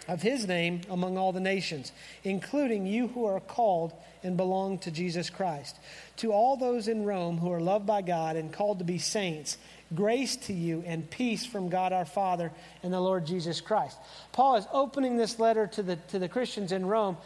of 0.08 0.22
his 0.22 0.46
name 0.46 0.80
among 0.90 1.18
all 1.18 1.32
the 1.32 1.40
nations, 1.40 1.92
including 2.24 2.86
you 2.86 3.08
who 3.08 3.24
are 3.24 3.40
called 3.40 3.92
and 4.22 4.36
belong 4.36 4.78
to 4.78 4.90
Jesus 4.90 5.30
Christ. 5.30 5.76
To 6.18 6.32
all 6.32 6.56
those 6.56 6.88
in 6.88 7.04
Rome 7.04 7.38
who 7.38 7.52
are 7.52 7.60
loved 7.60 7.86
by 7.86 8.02
God 8.02 8.36
and 8.36 8.52
called 8.52 8.78
to 8.78 8.84
be 8.84 8.98
saints, 8.98 9.58
grace 9.94 10.36
to 10.36 10.52
you 10.52 10.82
and 10.86 11.08
peace 11.10 11.46
from 11.46 11.68
God 11.68 11.92
our 11.92 12.04
Father 12.04 12.52
and 12.82 12.92
the 12.92 13.00
Lord 13.00 13.26
Jesus 13.26 13.60
Christ. 13.60 13.98
Paul 14.32 14.56
is 14.56 14.66
opening 14.72 15.16
this 15.16 15.38
letter 15.38 15.66
to 15.68 15.82
the, 15.82 15.96
to 15.96 16.18
the 16.18 16.28
Christians 16.28 16.72
in 16.72 16.86
Rome 16.86 17.16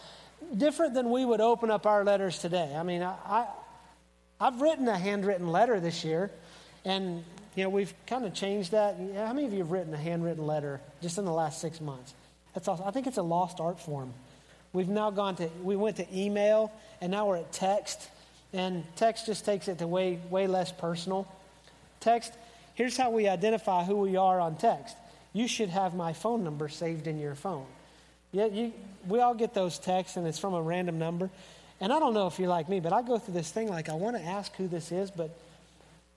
different 0.57 0.95
than 0.95 1.11
we 1.11 1.25
would 1.25 1.41
open 1.41 1.71
up 1.71 1.87
our 1.87 2.05
letters 2.05 2.39
today. 2.39 2.75
I 2.75 2.83
mean, 2.83 3.03
I, 3.03 3.15
I, 3.25 3.47
I've 4.41 4.61
written 4.61 4.89
a 4.89 4.99
handwritten 4.99 5.49
letter 5.49 5.81
this 5.81 6.05
year, 6.05 6.31
and 6.85 7.25
you 7.55 7.65
know, 7.65 7.71
we've 7.71 7.93
kind 8.07 8.25
of 8.25 8.33
changed 8.33 8.73
that. 8.73 8.97
How 9.15 9.33
many 9.33 9.47
of 9.47 9.53
you 9.53 9.59
have 9.59 9.71
written 9.71 9.93
a 9.93 9.99
handwritten 9.99 10.47
letter 10.47 10.81
just 11.03 11.19
in 11.19 11.25
the 11.25 11.33
last 11.33 11.61
six 11.61 11.81
months? 11.81 12.15
That's 12.55 12.69
awesome. 12.69 12.87
I 12.87 12.91
think 12.91 13.07
it's 13.07 13.19
a 13.19 13.23
lost 13.23 13.61
art 13.61 13.81
form. 13.81 14.13
We've 14.73 14.89
now 14.89 15.11
gone 15.11 15.37
to, 15.37 15.49
we 15.63 15.77
went 15.77 15.97
to 15.97 16.07
email, 16.17 16.73
and 17.01 17.11
now 17.11 17.27
we're 17.27 17.39
at 17.39 17.53
text. 17.53 18.09
And 18.53 18.85
text 18.97 19.27
just 19.27 19.45
takes 19.45 19.69
it 19.69 19.79
to 19.79 19.87
way, 19.87 20.19
way 20.31 20.47
less 20.47 20.73
personal. 20.73 21.27
Text, 22.01 22.33
here's 22.75 22.97
how 22.97 23.11
we 23.11 23.29
identify 23.29 23.85
who 23.85 23.97
we 23.97 24.17
are 24.17 24.41
on 24.41 24.57
text. 24.57 24.97
You 25.33 25.47
should 25.47 25.69
have 25.69 25.95
my 25.95 26.13
phone 26.13 26.43
number 26.43 26.69
saved 26.69 27.07
in 27.07 27.19
your 27.19 27.35
phone. 27.35 27.67
Yeah, 28.33 28.47
you, 28.47 28.73
we 29.09 29.21
all 29.21 29.35
get 29.35 29.55
those 29.55 29.79
texts, 29.79 30.17
and 30.17 30.27
it's 30.27 30.39
from 30.39 30.55
a 30.55 30.63
random 30.63 30.99
number. 30.99 31.31
And 31.81 31.93
I 31.93 31.99
don't 31.99 32.15
know 32.15 32.27
if 32.27 32.39
you're 32.39 32.49
like 32.49 32.69
me, 32.69 32.81
but 32.81 32.93
I 32.93 33.03
go 33.03 33.19
through 33.19 33.35
this 33.35 33.51
thing 33.51 33.69
like 33.69 33.89
I 33.89 33.95
want 33.95 34.17
to 34.17 34.23
ask 34.23 34.55
who 34.57 34.69
this 34.69 34.93
is, 34.93 35.11
but 35.11 35.37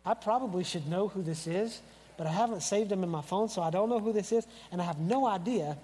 I 0.06 0.14
probably 0.14 0.64
should 0.64 0.88
know 0.88 1.08
who 1.08 1.24
this 1.24 1.48
is, 1.48 1.82
but 2.18 2.28
I 2.28 2.32
haven't 2.32 2.62
saved 2.62 2.90
them 2.90 3.04
in 3.04 3.10
my 3.10 3.22
phone, 3.22 3.50
so 3.50 3.62
I 3.62 3.70
don't 3.70 3.90
know 3.90 4.00
who 4.00 4.14
this 4.14 4.32
is, 4.32 4.46
and 4.72 4.82
I 4.82 4.86
have 4.86 5.00
no 5.00 5.26
idea 5.26 5.78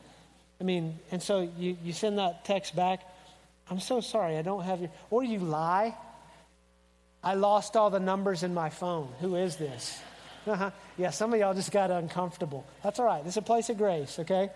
I 0.60 0.64
mean, 0.64 1.00
and 1.12 1.22
so 1.22 1.50
you, 1.58 1.78
you 1.84 1.94
send 1.94 2.18
that 2.18 2.46
text 2.46 2.76
back. 2.76 3.02
I'm 3.70 3.80
so 3.80 4.02
sorry, 4.02 4.38
I 4.38 4.42
don't 4.42 4.64
have 4.64 4.82
your. 4.82 4.90
Or 5.10 5.24
you 5.24 5.40
lie. 5.40 5.96
I 7.24 7.34
lost 7.34 7.76
all 7.76 7.90
the 7.90 8.00
numbers 8.00 8.44
in 8.44 8.54
my 8.54 8.70
phone. 8.70 9.10
Who 9.20 9.36
is 9.36 9.58
this? 9.58 10.00
Uh-huh. 10.48 10.72
Yeah, 10.98 11.10
some 11.10 11.34
of 11.34 11.40
y'all 11.40 11.54
just 11.54 11.72
got 11.72 11.92
uncomfortable. 11.92 12.66
That's 12.84 13.00
all 13.00 13.06
right. 13.06 13.24
This 13.24 13.34
is 13.34 13.38
a 13.38 13.42
place 13.42 13.70
of 13.70 13.78
grace, 13.78 14.20
okay? 14.20 14.50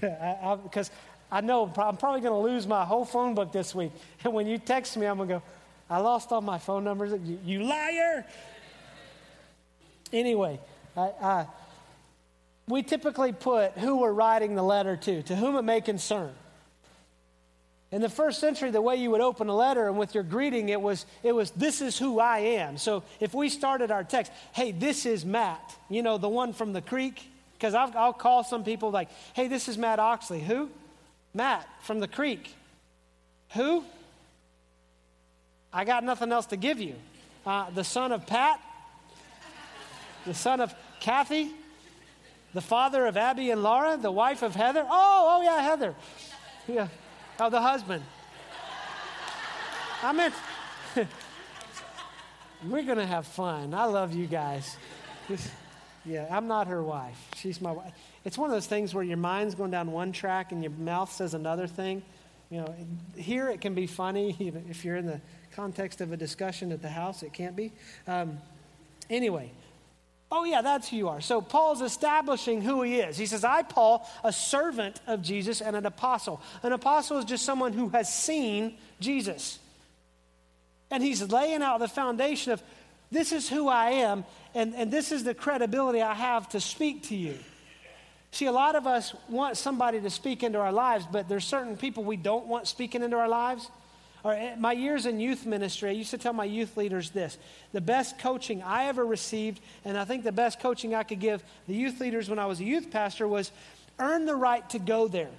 Because 0.00 0.90
I, 1.32 1.36
I, 1.36 1.38
I, 1.38 1.40
know 1.40 1.64
I'm 1.64 1.96
probably 1.96 2.20
going 2.20 2.32
to 2.32 2.52
lose 2.52 2.66
my 2.66 2.84
whole 2.84 3.04
phone 3.04 3.34
book 3.34 3.52
this 3.52 3.74
week. 3.74 3.92
And 4.24 4.34
when 4.34 4.46
you 4.46 4.58
text 4.58 4.96
me, 4.96 5.06
I'm 5.06 5.16
going 5.16 5.28
to 5.28 5.34
go, 5.36 5.42
I 5.88 5.98
lost 5.98 6.30
all 6.30 6.42
my 6.42 6.58
phone 6.58 6.84
numbers. 6.84 7.12
You, 7.24 7.38
you 7.44 7.62
liar! 7.64 8.26
Anyway, 10.12 10.60
We 12.68 12.82
typically 12.82 13.32
put 13.32 13.72
who 13.72 13.98
we're 13.98 14.12
writing 14.12 14.54
the 14.54 14.62
letter 14.62 14.96
to, 14.96 15.22
to 15.24 15.36
whom 15.36 15.56
it 15.56 15.62
may 15.62 15.80
concern. 15.80 16.32
In 17.92 18.00
the 18.00 18.08
first 18.08 18.38
century, 18.38 18.70
the 18.70 18.80
way 18.80 18.96
you 18.96 19.10
would 19.10 19.20
open 19.20 19.48
a 19.48 19.54
letter 19.54 19.88
and 19.88 19.98
with 19.98 20.14
your 20.14 20.22
greeting, 20.22 20.68
it 20.68 20.80
was, 20.80 21.06
it 21.24 21.32
was, 21.32 21.50
this 21.52 21.80
is 21.80 21.98
who 21.98 22.20
I 22.20 22.38
am. 22.38 22.78
So 22.78 23.02
if 23.18 23.34
we 23.34 23.48
started 23.48 23.90
our 23.90 24.04
text, 24.04 24.30
hey, 24.52 24.70
this 24.70 25.06
is 25.06 25.24
Matt, 25.24 25.76
you 25.88 26.02
know, 26.02 26.16
the 26.16 26.28
one 26.28 26.52
from 26.52 26.72
the 26.72 26.80
creek, 26.80 27.20
because 27.54 27.74
I'll 27.74 28.12
call 28.12 28.44
some 28.44 28.62
people 28.62 28.92
like, 28.92 29.08
hey, 29.34 29.48
this 29.48 29.68
is 29.68 29.76
Matt 29.76 29.98
Oxley. 29.98 30.40
Who? 30.40 30.70
Matt 31.34 31.68
from 31.82 31.98
the 31.98 32.08
creek. 32.08 32.54
Who? 33.54 33.84
I 35.72 35.84
got 35.84 36.04
nothing 36.04 36.30
else 36.30 36.46
to 36.46 36.56
give 36.56 36.80
you. 36.80 36.94
Uh, 37.44 37.70
the 37.70 37.84
son 37.84 38.12
of 38.12 38.26
Pat, 38.26 38.60
the 40.26 40.34
son 40.34 40.60
of 40.60 40.74
Kathy, 41.00 41.50
the 42.52 42.60
father 42.60 43.06
of 43.06 43.16
Abby 43.16 43.50
and 43.50 43.62
Laura, 43.62 43.96
the 43.96 44.10
wife 44.10 44.42
of 44.42 44.54
Heather. 44.54 44.84
Oh, 44.88 45.38
oh 45.38 45.42
yeah, 45.42 45.62
Heather. 45.62 45.94
Yeah. 46.66 46.88
Oh, 47.38 47.50
the 47.50 47.60
husband. 47.60 48.04
I 50.02 50.12
meant, 50.12 50.34
we're 52.68 52.82
going 52.82 52.98
to 52.98 53.06
have 53.06 53.26
fun. 53.26 53.74
I 53.74 53.84
love 53.84 54.14
you 54.14 54.26
guys. 54.26 54.76
yeah, 56.04 56.26
I'm 56.30 56.48
not 56.48 56.66
her 56.66 56.82
wife. 56.82 57.18
She's 57.36 57.60
my 57.60 57.72
wife. 57.72 57.92
It's 58.24 58.36
one 58.36 58.50
of 58.50 58.56
those 58.56 58.66
things 58.66 58.94
where 58.94 59.04
your 59.04 59.16
mind's 59.16 59.54
going 59.54 59.70
down 59.70 59.92
one 59.92 60.12
track 60.12 60.52
and 60.52 60.62
your 60.62 60.72
mouth 60.72 61.12
says 61.12 61.34
another 61.34 61.66
thing. 61.66 62.02
You 62.50 62.62
know, 62.62 62.74
here 63.16 63.48
it 63.48 63.60
can 63.60 63.74
be 63.74 63.86
funny. 63.86 64.36
If 64.68 64.84
you're 64.84 64.96
in 64.96 65.06
the 65.06 65.20
context 65.52 66.00
of 66.00 66.12
a 66.12 66.16
discussion 66.16 66.72
at 66.72 66.82
the 66.82 66.88
house, 66.88 67.22
it 67.22 67.32
can't 67.32 67.54
be. 67.54 67.72
Um, 68.06 68.38
anyway, 69.08 69.52
Oh, 70.32 70.44
yeah, 70.44 70.62
that's 70.62 70.88
who 70.88 70.96
you 70.96 71.08
are. 71.08 71.20
So 71.20 71.40
Paul's 71.40 71.82
establishing 71.82 72.62
who 72.62 72.82
he 72.82 73.00
is. 73.00 73.16
He 73.16 73.26
says, 73.26 73.42
I, 73.44 73.62
Paul, 73.62 74.08
a 74.22 74.32
servant 74.32 75.00
of 75.08 75.22
Jesus 75.22 75.60
and 75.60 75.74
an 75.74 75.86
apostle. 75.86 76.40
An 76.62 76.72
apostle 76.72 77.18
is 77.18 77.24
just 77.24 77.44
someone 77.44 77.72
who 77.72 77.88
has 77.88 78.12
seen 78.12 78.76
Jesus. 79.00 79.58
And 80.90 81.02
he's 81.02 81.22
laying 81.32 81.62
out 81.62 81.78
the 81.80 81.88
foundation 81.88 82.52
of 82.52 82.62
this 83.10 83.32
is 83.32 83.48
who 83.48 83.68
I 83.68 83.90
am, 83.90 84.24
and, 84.54 84.72
and 84.74 84.90
this 84.92 85.10
is 85.10 85.24
the 85.24 85.34
credibility 85.34 86.00
I 86.00 86.14
have 86.14 86.48
to 86.50 86.60
speak 86.60 87.08
to 87.08 87.16
you. 87.16 87.36
See, 88.30 88.46
a 88.46 88.52
lot 88.52 88.76
of 88.76 88.86
us 88.86 89.12
want 89.28 89.56
somebody 89.56 90.00
to 90.00 90.10
speak 90.10 90.44
into 90.44 90.60
our 90.60 90.70
lives, 90.70 91.06
but 91.10 91.28
there's 91.28 91.44
certain 91.44 91.76
people 91.76 92.04
we 92.04 92.16
don't 92.16 92.46
want 92.46 92.68
speaking 92.68 93.02
into 93.02 93.16
our 93.16 93.28
lives. 93.28 93.68
Or 94.22 94.34
eh, 94.34 94.54
my 94.58 94.72
years 94.72 95.06
in 95.06 95.20
youth 95.20 95.46
ministry, 95.46 95.90
I 95.90 95.92
used 95.92 96.10
to 96.10 96.18
tell 96.18 96.32
my 96.32 96.44
youth 96.44 96.76
leaders 96.76 97.10
this 97.10 97.38
the 97.72 97.80
best 97.80 98.18
coaching 98.18 98.62
I 98.62 98.86
ever 98.86 99.04
received, 99.04 99.60
and 99.84 99.96
I 99.96 100.04
think 100.04 100.24
the 100.24 100.32
best 100.32 100.60
coaching 100.60 100.94
I 100.94 101.02
could 101.02 101.20
give 101.20 101.42
the 101.66 101.74
youth 101.74 102.00
leaders 102.00 102.28
when 102.28 102.38
I 102.38 102.46
was 102.46 102.60
a 102.60 102.64
youth 102.64 102.90
pastor 102.90 103.26
was 103.26 103.50
earn 103.98 104.26
the 104.26 104.36
right 104.36 104.68
to 104.70 104.78
go 104.78 105.08
there. 105.08 105.30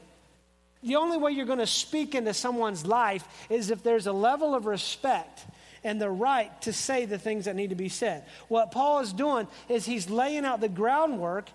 The 0.83 0.95
only 0.95 1.17
way 1.17 1.31
you're 1.31 1.45
going 1.45 1.59
to 1.59 1.67
speak 1.67 2.15
into 2.15 2.33
someone's 2.33 2.85
life 2.85 3.27
is 3.49 3.69
if 3.69 3.83
there's 3.83 4.07
a 4.07 4.13
level 4.13 4.55
of 4.55 4.65
respect 4.65 5.45
and 5.83 6.01
the 6.01 6.09
right 6.09 6.59
to 6.63 6.73
say 6.73 7.05
the 7.05 7.17
things 7.17 7.45
that 7.45 7.55
need 7.55 7.69
to 7.69 7.75
be 7.75 7.89
said. 7.89 8.23
What 8.47 8.71
Paul 8.71 8.99
is 8.99 9.13
doing 9.13 9.47
is 9.69 9.85
he's 9.85 10.09
laying 10.09 10.45
out 10.45 10.61
the 10.61 10.69
groundwork 10.69 11.49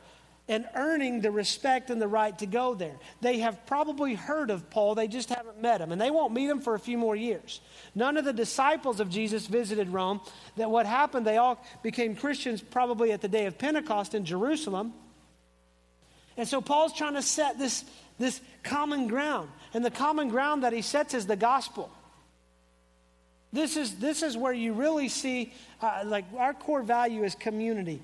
and 0.49 0.65
earning 0.75 1.21
the 1.21 1.31
respect 1.31 1.91
and 1.91 2.01
the 2.01 2.07
right 2.07 2.39
to 2.39 2.47
go 2.47 2.75
there. 2.75 2.95
They 3.21 3.39
have 3.41 3.67
probably 3.67 4.15
heard 4.15 4.51
of 4.51 4.71
Paul, 4.71 4.95
they 4.95 5.09
just 5.09 5.29
haven't 5.29 5.61
met 5.61 5.81
him, 5.81 5.91
and 5.91 6.01
they 6.01 6.11
won't 6.11 6.33
meet 6.33 6.49
him 6.49 6.61
for 6.61 6.75
a 6.75 6.79
few 6.79 6.99
more 6.99 7.17
years. 7.17 7.61
None 7.95 8.17
of 8.17 8.25
the 8.25 8.33
disciples 8.33 9.01
of 9.01 9.11
Jesus 9.11 9.47
visited 9.47 9.89
Rome. 9.89 10.21
That 10.57 10.71
what 10.71 10.87
happened, 10.87 11.27
they 11.27 11.37
all 11.37 11.65
became 11.83 12.15
Christians 12.15 12.63
probably 12.63 13.11
at 13.13 13.21
the 13.21 13.29
day 13.29 13.47
of 13.47 13.59
Pentecost 13.59 14.15
in 14.15 14.25
Jerusalem. 14.25 14.93
And 16.37 16.47
so 16.47 16.61
Paul's 16.61 16.93
trying 16.93 17.15
to 17.15 17.23
set 17.23 17.59
this, 17.59 17.85
this 18.19 18.41
common 18.63 19.09
ground. 19.09 19.51
And 19.75 19.85
the 19.85 19.91
common 19.91 20.29
ground 20.29 20.63
that 20.63 20.73
he 20.73 20.83
sets 20.83 21.15
is 21.15 21.27
the 21.27 21.37
gospel. 21.37 21.91
This 23.53 23.77
is, 23.77 23.97
this 23.97 24.23
is 24.23 24.37
where 24.37 24.53
you 24.53 24.75
really 24.75 25.09
see, 25.09 25.53
uh, 25.81 26.03
like, 26.05 26.27
our 26.37 26.53
core 26.53 26.83
value 26.83 27.25
is 27.25 27.35
community. 27.35 28.03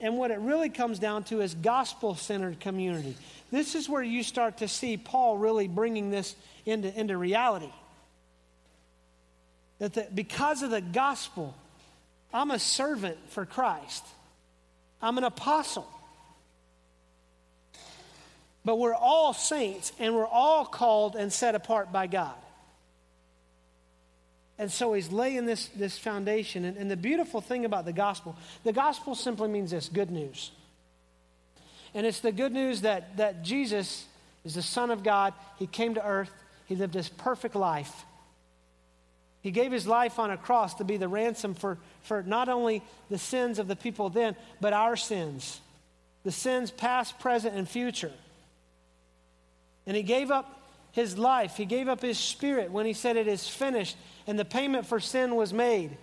And 0.00 0.18
what 0.18 0.30
it 0.30 0.38
really 0.38 0.68
comes 0.68 0.98
down 0.98 1.24
to 1.24 1.40
is 1.40 1.54
gospel 1.54 2.14
centered 2.14 2.60
community. 2.60 3.16
This 3.50 3.74
is 3.74 3.88
where 3.88 4.02
you 4.02 4.22
start 4.22 4.58
to 4.58 4.68
see 4.68 4.96
Paul 4.96 5.38
really 5.38 5.68
bringing 5.68 6.10
this 6.10 6.34
into, 6.66 6.92
into 6.98 7.16
reality. 7.16 7.72
That 9.78 9.94
the, 9.94 10.06
because 10.14 10.62
of 10.62 10.70
the 10.70 10.80
gospel, 10.80 11.54
I'm 12.32 12.50
a 12.50 12.58
servant 12.58 13.16
for 13.30 13.46
Christ, 13.46 14.04
I'm 15.00 15.16
an 15.18 15.24
apostle. 15.24 15.88
But 18.64 18.80
we're 18.80 18.94
all 18.94 19.32
saints 19.32 19.92
and 20.00 20.12
we're 20.14 20.26
all 20.26 20.64
called 20.64 21.14
and 21.14 21.32
set 21.32 21.54
apart 21.54 21.92
by 21.92 22.08
God. 22.08 22.34
And 24.58 24.72
so 24.72 24.94
he's 24.94 25.12
laying 25.12 25.44
this, 25.44 25.66
this 25.68 25.98
foundation. 25.98 26.64
And, 26.64 26.76
and 26.76 26.90
the 26.90 26.96
beautiful 26.96 27.40
thing 27.40 27.64
about 27.64 27.84
the 27.84 27.92
gospel, 27.92 28.36
the 28.64 28.72
gospel 28.72 29.14
simply 29.14 29.48
means 29.48 29.70
this 29.70 29.88
good 29.88 30.10
news. 30.10 30.50
And 31.94 32.06
it's 32.06 32.20
the 32.20 32.32
good 32.32 32.52
news 32.52 32.82
that, 32.82 33.16
that 33.18 33.42
Jesus 33.42 34.06
is 34.44 34.54
the 34.54 34.62
Son 34.62 34.90
of 34.90 35.02
God. 35.02 35.34
He 35.58 35.66
came 35.66 35.94
to 35.94 36.04
earth, 36.04 36.30
he 36.66 36.76
lived 36.76 36.94
this 36.94 37.08
perfect 37.08 37.54
life. 37.54 38.04
He 39.42 39.50
gave 39.52 39.70
his 39.70 39.86
life 39.86 40.18
on 40.18 40.30
a 40.30 40.36
cross 40.36 40.74
to 40.74 40.84
be 40.84 40.96
the 40.96 41.06
ransom 41.06 41.54
for, 41.54 41.78
for 42.02 42.22
not 42.22 42.48
only 42.48 42.82
the 43.10 43.18
sins 43.18 43.58
of 43.60 43.68
the 43.68 43.76
people 43.76 44.08
then, 44.08 44.34
but 44.60 44.72
our 44.72 44.96
sins 44.96 45.60
the 46.26 46.32
sins 46.32 46.72
past, 46.72 47.20
present, 47.20 47.54
and 47.54 47.68
future. 47.68 48.10
And 49.86 49.96
he 49.96 50.02
gave 50.02 50.32
up 50.32 50.60
his 50.90 51.16
life, 51.16 51.56
he 51.56 51.66
gave 51.66 51.86
up 51.86 52.02
his 52.02 52.18
spirit 52.18 52.72
when 52.72 52.84
he 52.84 52.94
said, 52.94 53.16
It 53.16 53.28
is 53.28 53.48
finished 53.48 53.96
and 54.26 54.38
the 54.38 54.44
payment 54.44 54.86
for 54.86 55.00
sin 55.00 55.36
was 55.36 55.52
made. 55.52 55.96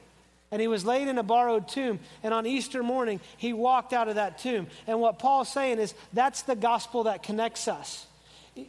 And 0.52 0.62
he 0.62 0.68
was 0.68 0.86
laid 0.86 1.08
in 1.08 1.18
a 1.18 1.24
borrowed 1.24 1.68
tomb. 1.68 2.00
And 2.22 2.32
on 2.32 2.46
Easter 2.46 2.84
morning, 2.84 3.20
he 3.38 3.54
walked 3.54 3.92
out 3.92 4.08
of 4.08 4.16
that 4.16 4.38
tomb. 4.38 4.68
And 4.86 5.00
what 5.00 5.18
Paul's 5.18 5.52
saying 5.52 5.80
is 5.80 5.96
that's 6.14 6.44
the 6.44 6.56
gospel 6.56 7.06
that 7.06 7.24
connects 7.24 7.68
us. 7.68 8.06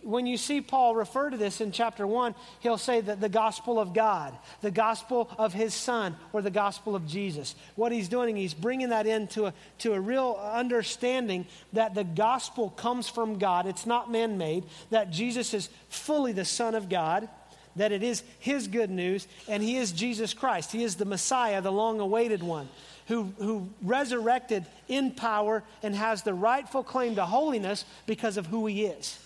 When 0.02 0.26
you 0.26 0.38
see 0.38 0.62
Paul 0.62 0.94
refer 0.94 1.28
to 1.28 1.36
this 1.36 1.60
in 1.60 1.70
chapter 1.70 2.06
1, 2.06 2.34
he'll 2.60 2.78
say 2.78 3.02
that 3.02 3.20
the 3.20 3.28
gospel 3.28 3.78
of 3.78 3.92
God, 3.92 4.32
the 4.62 4.70
gospel 4.70 5.30
of 5.36 5.52
his 5.52 5.74
son, 5.74 6.16
or 6.32 6.40
the 6.40 6.50
gospel 6.50 6.96
of 6.96 7.06
Jesus. 7.06 7.54
What 7.76 7.92
he's 7.92 8.08
doing, 8.08 8.34
he's 8.34 8.54
bringing 8.54 8.88
that 8.88 9.06
into 9.06 9.44
a, 9.44 9.54
to 9.80 9.92
a 9.92 10.00
real 10.00 10.40
understanding 10.42 11.44
that 11.74 11.94
the 11.94 12.02
gospel 12.02 12.70
comes 12.70 13.10
from 13.10 13.38
God. 13.38 13.66
It's 13.66 13.84
not 13.84 14.10
man 14.10 14.38
made, 14.38 14.64
that 14.88 15.10
Jesus 15.10 15.52
is 15.52 15.68
fully 15.90 16.32
the 16.32 16.46
Son 16.46 16.74
of 16.74 16.88
God 16.88 17.28
that 17.76 17.92
it 17.92 18.02
is 18.02 18.22
His 18.38 18.68
good 18.68 18.90
news, 18.90 19.26
and 19.48 19.62
He 19.62 19.76
is 19.76 19.92
Jesus 19.92 20.34
Christ. 20.34 20.72
He 20.72 20.84
is 20.84 20.96
the 20.96 21.04
Messiah, 21.04 21.60
the 21.60 21.72
long 21.72 22.00
awaited 22.00 22.42
one, 22.42 22.68
who, 23.06 23.32
who 23.38 23.68
resurrected 23.82 24.66
in 24.88 25.12
power 25.12 25.62
and 25.82 25.94
has 25.94 26.22
the 26.22 26.34
rightful 26.34 26.82
claim 26.82 27.16
to 27.16 27.24
holiness 27.24 27.84
because 28.06 28.36
of 28.36 28.46
who 28.46 28.66
He 28.66 28.84
is. 28.84 29.18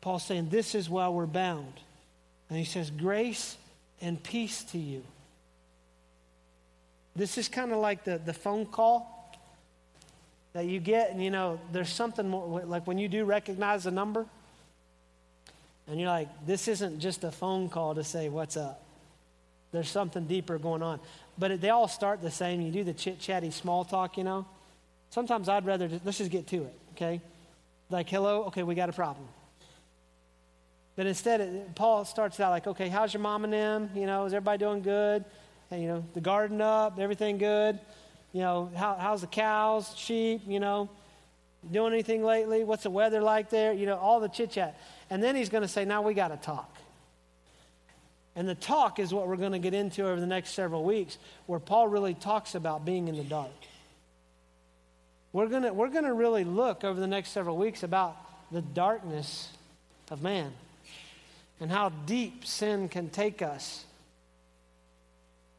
Paul's 0.00 0.24
saying, 0.24 0.48
This 0.50 0.74
is 0.74 0.90
why 0.90 1.08
we're 1.08 1.26
bound. 1.26 1.72
And 2.50 2.58
he 2.58 2.66
says, 2.66 2.90
Grace 2.90 3.56
and 4.02 4.22
peace 4.22 4.62
to 4.64 4.78
you. 4.78 5.02
This 7.16 7.38
is 7.38 7.48
kind 7.48 7.72
of 7.72 7.78
like 7.78 8.04
the, 8.04 8.18
the 8.18 8.34
phone 8.34 8.66
call 8.66 9.08
that 10.52 10.66
you 10.66 10.80
get, 10.80 11.10
and 11.10 11.22
you 11.22 11.30
know, 11.30 11.58
there's 11.72 11.88
something 11.88 12.28
more, 12.28 12.62
like 12.64 12.86
when 12.86 12.98
you 12.98 13.08
do 13.08 13.24
recognize 13.24 13.86
a 13.86 13.90
number 13.90 14.26
and 15.88 15.98
you're 15.98 16.08
like, 16.08 16.28
this 16.46 16.68
isn't 16.68 17.00
just 17.00 17.24
a 17.24 17.30
phone 17.30 17.68
call 17.68 17.94
to 17.94 18.04
say, 18.04 18.28
what's 18.28 18.56
up? 18.56 18.82
There's 19.72 19.88
something 19.88 20.26
deeper 20.26 20.58
going 20.58 20.82
on. 20.82 21.00
But 21.38 21.60
they 21.60 21.70
all 21.70 21.88
start 21.88 22.22
the 22.22 22.30
same. 22.30 22.60
You 22.60 22.70
do 22.70 22.84
the 22.84 22.92
chit 22.92 23.18
chatty 23.18 23.50
small 23.50 23.84
talk, 23.84 24.16
you 24.16 24.24
know. 24.24 24.46
Sometimes 25.10 25.48
I'd 25.48 25.66
rather, 25.66 25.88
just, 25.88 26.04
let's 26.04 26.18
just 26.18 26.30
get 26.30 26.46
to 26.48 26.56
it, 26.64 26.78
okay? 26.92 27.20
Like, 27.90 28.08
hello, 28.08 28.44
okay, 28.44 28.62
we 28.62 28.74
got 28.74 28.88
a 28.88 28.92
problem. 28.92 29.26
But 30.94 31.06
instead, 31.06 31.40
it, 31.40 31.74
Paul 31.74 32.04
starts 32.04 32.38
out 32.38 32.50
like, 32.50 32.66
okay, 32.66 32.88
how's 32.88 33.12
your 33.12 33.22
mom 33.22 33.44
and 33.44 33.52
them? 33.52 33.90
You 33.94 34.06
know, 34.06 34.24
is 34.24 34.34
everybody 34.34 34.58
doing 34.58 34.82
good? 34.82 35.24
And, 35.70 35.82
you 35.82 35.88
know, 35.88 36.04
the 36.14 36.20
garden 36.20 36.60
up, 36.60 36.98
everything 36.98 37.38
good? 37.38 37.78
You 38.32 38.40
know, 38.40 38.70
how, 38.76 38.96
how's 38.98 39.22
the 39.22 39.26
cows, 39.26 39.94
sheep, 39.96 40.42
you 40.46 40.60
know? 40.60 40.88
Doing 41.70 41.92
anything 41.92 42.24
lately? 42.24 42.64
What's 42.64 42.82
the 42.82 42.90
weather 42.90 43.20
like 43.20 43.50
there? 43.50 43.72
You 43.72 43.86
know, 43.86 43.96
all 43.96 44.18
the 44.18 44.28
chit 44.28 44.50
chat. 44.50 44.78
And 45.10 45.22
then 45.22 45.36
he's 45.36 45.48
going 45.48 45.62
to 45.62 45.68
say, 45.68 45.84
now 45.84 46.02
we 46.02 46.12
got 46.14 46.28
to 46.28 46.36
talk. 46.36 46.76
And 48.34 48.48
the 48.48 48.54
talk 48.54 48.98
is 48.98 49.12
what 49.12 49.28
we're 49.28 49.36
going 49.36 49.52
to 49.52 49.58
get 49.58 49.74
into 49.74 50.04
over 50.04 50.18
the 50.18 50.26
next 50.26 50.50
several 50.50 50.84
weeks, 50.84 51.18
where 51.46 51.60
Paul 51.60 51.88
really 51.88 52.14
talks 52.14 52.54
about 52.54 52.84
being 52.84 53.08
in 53.08 53.16
the 53.16 53.24
dark. 53.24 53.50
We're 55.32 55.48
going 55.48 55.62
to, 55.62 55.72
we're 55.72 55.88
going 55.88 56.04
to 56.04 56.14
really 56.14 56.44
look 56.44 56.82
over 56.82 56.98
the 56.98 57.06
next 57.06 57.30
several 57.30 57.56
weeks 57.56 57.82
about 57.82 58.16
the 58.50 58.62
darkness 58.62 59.50
of 60.10 60.22
man 60.22 60.52
and 61.60 61.70
how 61.70 61.90
deep 62.06 62.44
sin 62.44 62.88
can 62.88 63.08
take 63.08 63.40
us. 63.40 63.84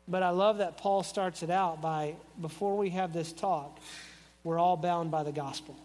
But 0.07 0.21
I 0.21 0.29
love 0.29 0.57
that 0.57 0.77
Paul 0.77 1.03
starts 1.03 1.43
it 1.43 1.49
out 1.49 1.81
by 1.81 2.15
before 2.41 2.77
we 2.77 2.89
have 2.89 3.13
this 3.13 3.31
talk, 3.31 3.79
we're 4.43 4.59
all 4.59 4.75
bound 4.75 5.11
by 5.11 5.23
the 5.23 5.31
gospel. 5.31 5.77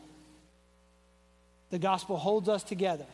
The 1.70 1.78
gospel 1.78 2.16
holds 2.16 2.48
us 2.48 2.62
together. 2.62 3.06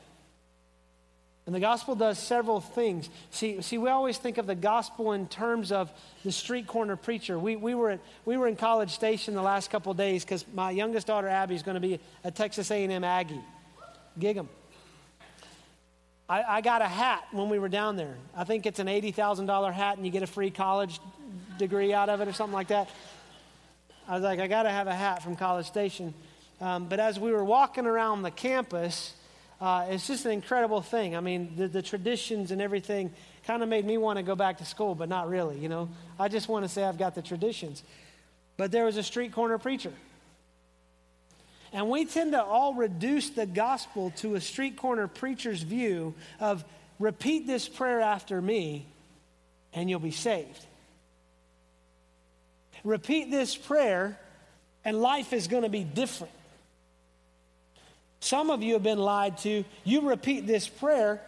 And 1.46 1.54
the 1.54 1.60
gospel 1.60 1.94
does 1.94 2.18
several 2.18 2.60
things. 2.60 3.10
See, 3.30 3.60
see, 3.60 3.76
we 3.76 3.90
always 3.90 4.16
think 4.16 4.38
of 4.38 4.46
the 4.46 4.54
gospel 4.54 5.12
in 5.12 5.28
terms 5.28 5.72
of 5.72 5.92
the 6.24 6.32
street 6.32 6.66
corner 6.66 6.96
preacher. 6.96 7.38
We, 7.38 7.56
we, 7.56 7.74
were, 7.74 7.90
at, 7.90 8.00
we 8.24 8.38
were 8.38 8.48
in 8.48 8.56
College 8.56 8.90
Station 8.90 9.34
the 9.34 9.42
last 9.42 9.70
couple 9.70 9.92
days 9.92 10.24
because 10.24 10.46
my 10.54 10.70
youngest 10.70 11.06
daughter, 11.06 11.28
Abby, 11.28 11.54
is 11.54 11.62
going 11.62 11.74
to 11.74 11.80
be 11.80 12.00
a 12.22 12.30
Texas 12.30 12.70
A&M 12.70 13.04
Aggie. 13.04 13.42
Gig 14.18 14.38
'em. 14.38 14.48
I, 16.28 16.42
I 16.42 16.60
got 16.62 16.80
a 16.80 16.88
hat 16.88 17.24
when 17.32 17.50
we 17.50 17.58
were 17.58 17.68
down 17.68 17.96
there. 17.96 18.14
I 18.34 18.44
think 18.44 18.64
it's 18.64 18.78
an 18.78 18.86
$80,000 18.86 19.72
hat 19.72 19.98
and 19.98 20.06
you 20.06 20.12
get 20.12 20.22
a 20.22 20.26
free 20.26 20.50
college 20.50 20.98
degree 21.58 21.92
out 21.92 22.08
of 22.08 22.22
it 22.22 22.28
or 22.28 22.32
something 22.32 22.54
like 22.54 22.68
that. 22.68 22.88
I 24.08 24.14
was 24.14 24.22
like, 24.22 24.40
I 24.40 24.46
got 24.46 24.62
to 24.62 24.70
have 24.70 24.86
a 24.86 24.94
hat 24.94 25.22
from 25.22 25.36
College 25.36 25.66
Station. 25.66 26.14
Um, 26.60 26.88
but 26.88 27.00
as 27.00 27.18
we 27.18 27.32
were 27.32 27.44
walking 27.44 27.86
around 27.86 28.22
the 28.22 28.30
campus, 28.30 29.14
uh, 29.60 29.86
it's 29.88 30.06
just 30.06 30.24
an 30.24 30.32
incredible 30.32 30.80
thing. 30.80 31.16
I 31.16 31.20
mean, 31.20 31.54
the, 31.56 31.68
the 31.68 31.82
traditions 31.82 32.50
and 32.50 32.60
everything 32.60 33.12
kind 33.46 33.62
of 33.62 33.68
made 33.68 33.84
me 33.84 33.98
want 33.98 34.18
to 34.18 34.22
go 34.22 34.34
back 34.34 34.58
to 34.58 34.64
school, 34.64 34.94
but 34.94 35.08
not 35.08 35.28
really, 35.28 35.58
you 35.58 35.68
know. 35.68 35.88
I 36.18 36.28
just 36.28 36.48
want 36.48 36.64
to 36.64 36.68
say 36.68 36.84
I've 36.84 36.98
got 36.98 37.14
the 37.14 37.22
traditions. 37.22 37.82
But 38.56 38.70
there 38.70 38.84
was 38.84 38.96
a 38.96 39.02
street 39.02 39.32
corner 39.32 39.58
preacher. 39.58 39.92
And 41.72 41.90
we 41.90 42.04
tend 42.04 42.32
to 42.32 42.42
all 42.42 42.74
reduce 42.74 43.30
the 43.30 43.46
gospel 43.46 44.12
to 44.18 44.36
a 44.36 44.40
street 44.40 44.76
corner 44.76 45.08
preacher's 45.08 45.62
view 45.62 46.14
of 46.38 46.64
repeat 47.00 47.48
this 47.48 47.68
prayer 47.68 48.00
after 48.00 48.40
me 48.40 48.86
and 49.72 49.90
you'll 49.90 49.98
be 49.98 50.12
saved. 50.12 50.66
Repeat 52.84 53.30
this 53.30 53.56
prayer 53.56 54.16
and 54.84 55.00
life 55.00 55.32
is 55.32 55.48
going 55.48 55.64
to 55.64 55.68
be 55.68 55.82
different. 55.82 56.32
Some 58.24 58.48
of 58.48 58.62
you 58.62 58.72
have 58.72 58.82
been 58.82 58.98
lied 58.98 59.36
to. 59.38 59.66
You 59.84 60.08
repeat 60.08 60.46
this 60.46 60.66
prayer, 60.66 61.20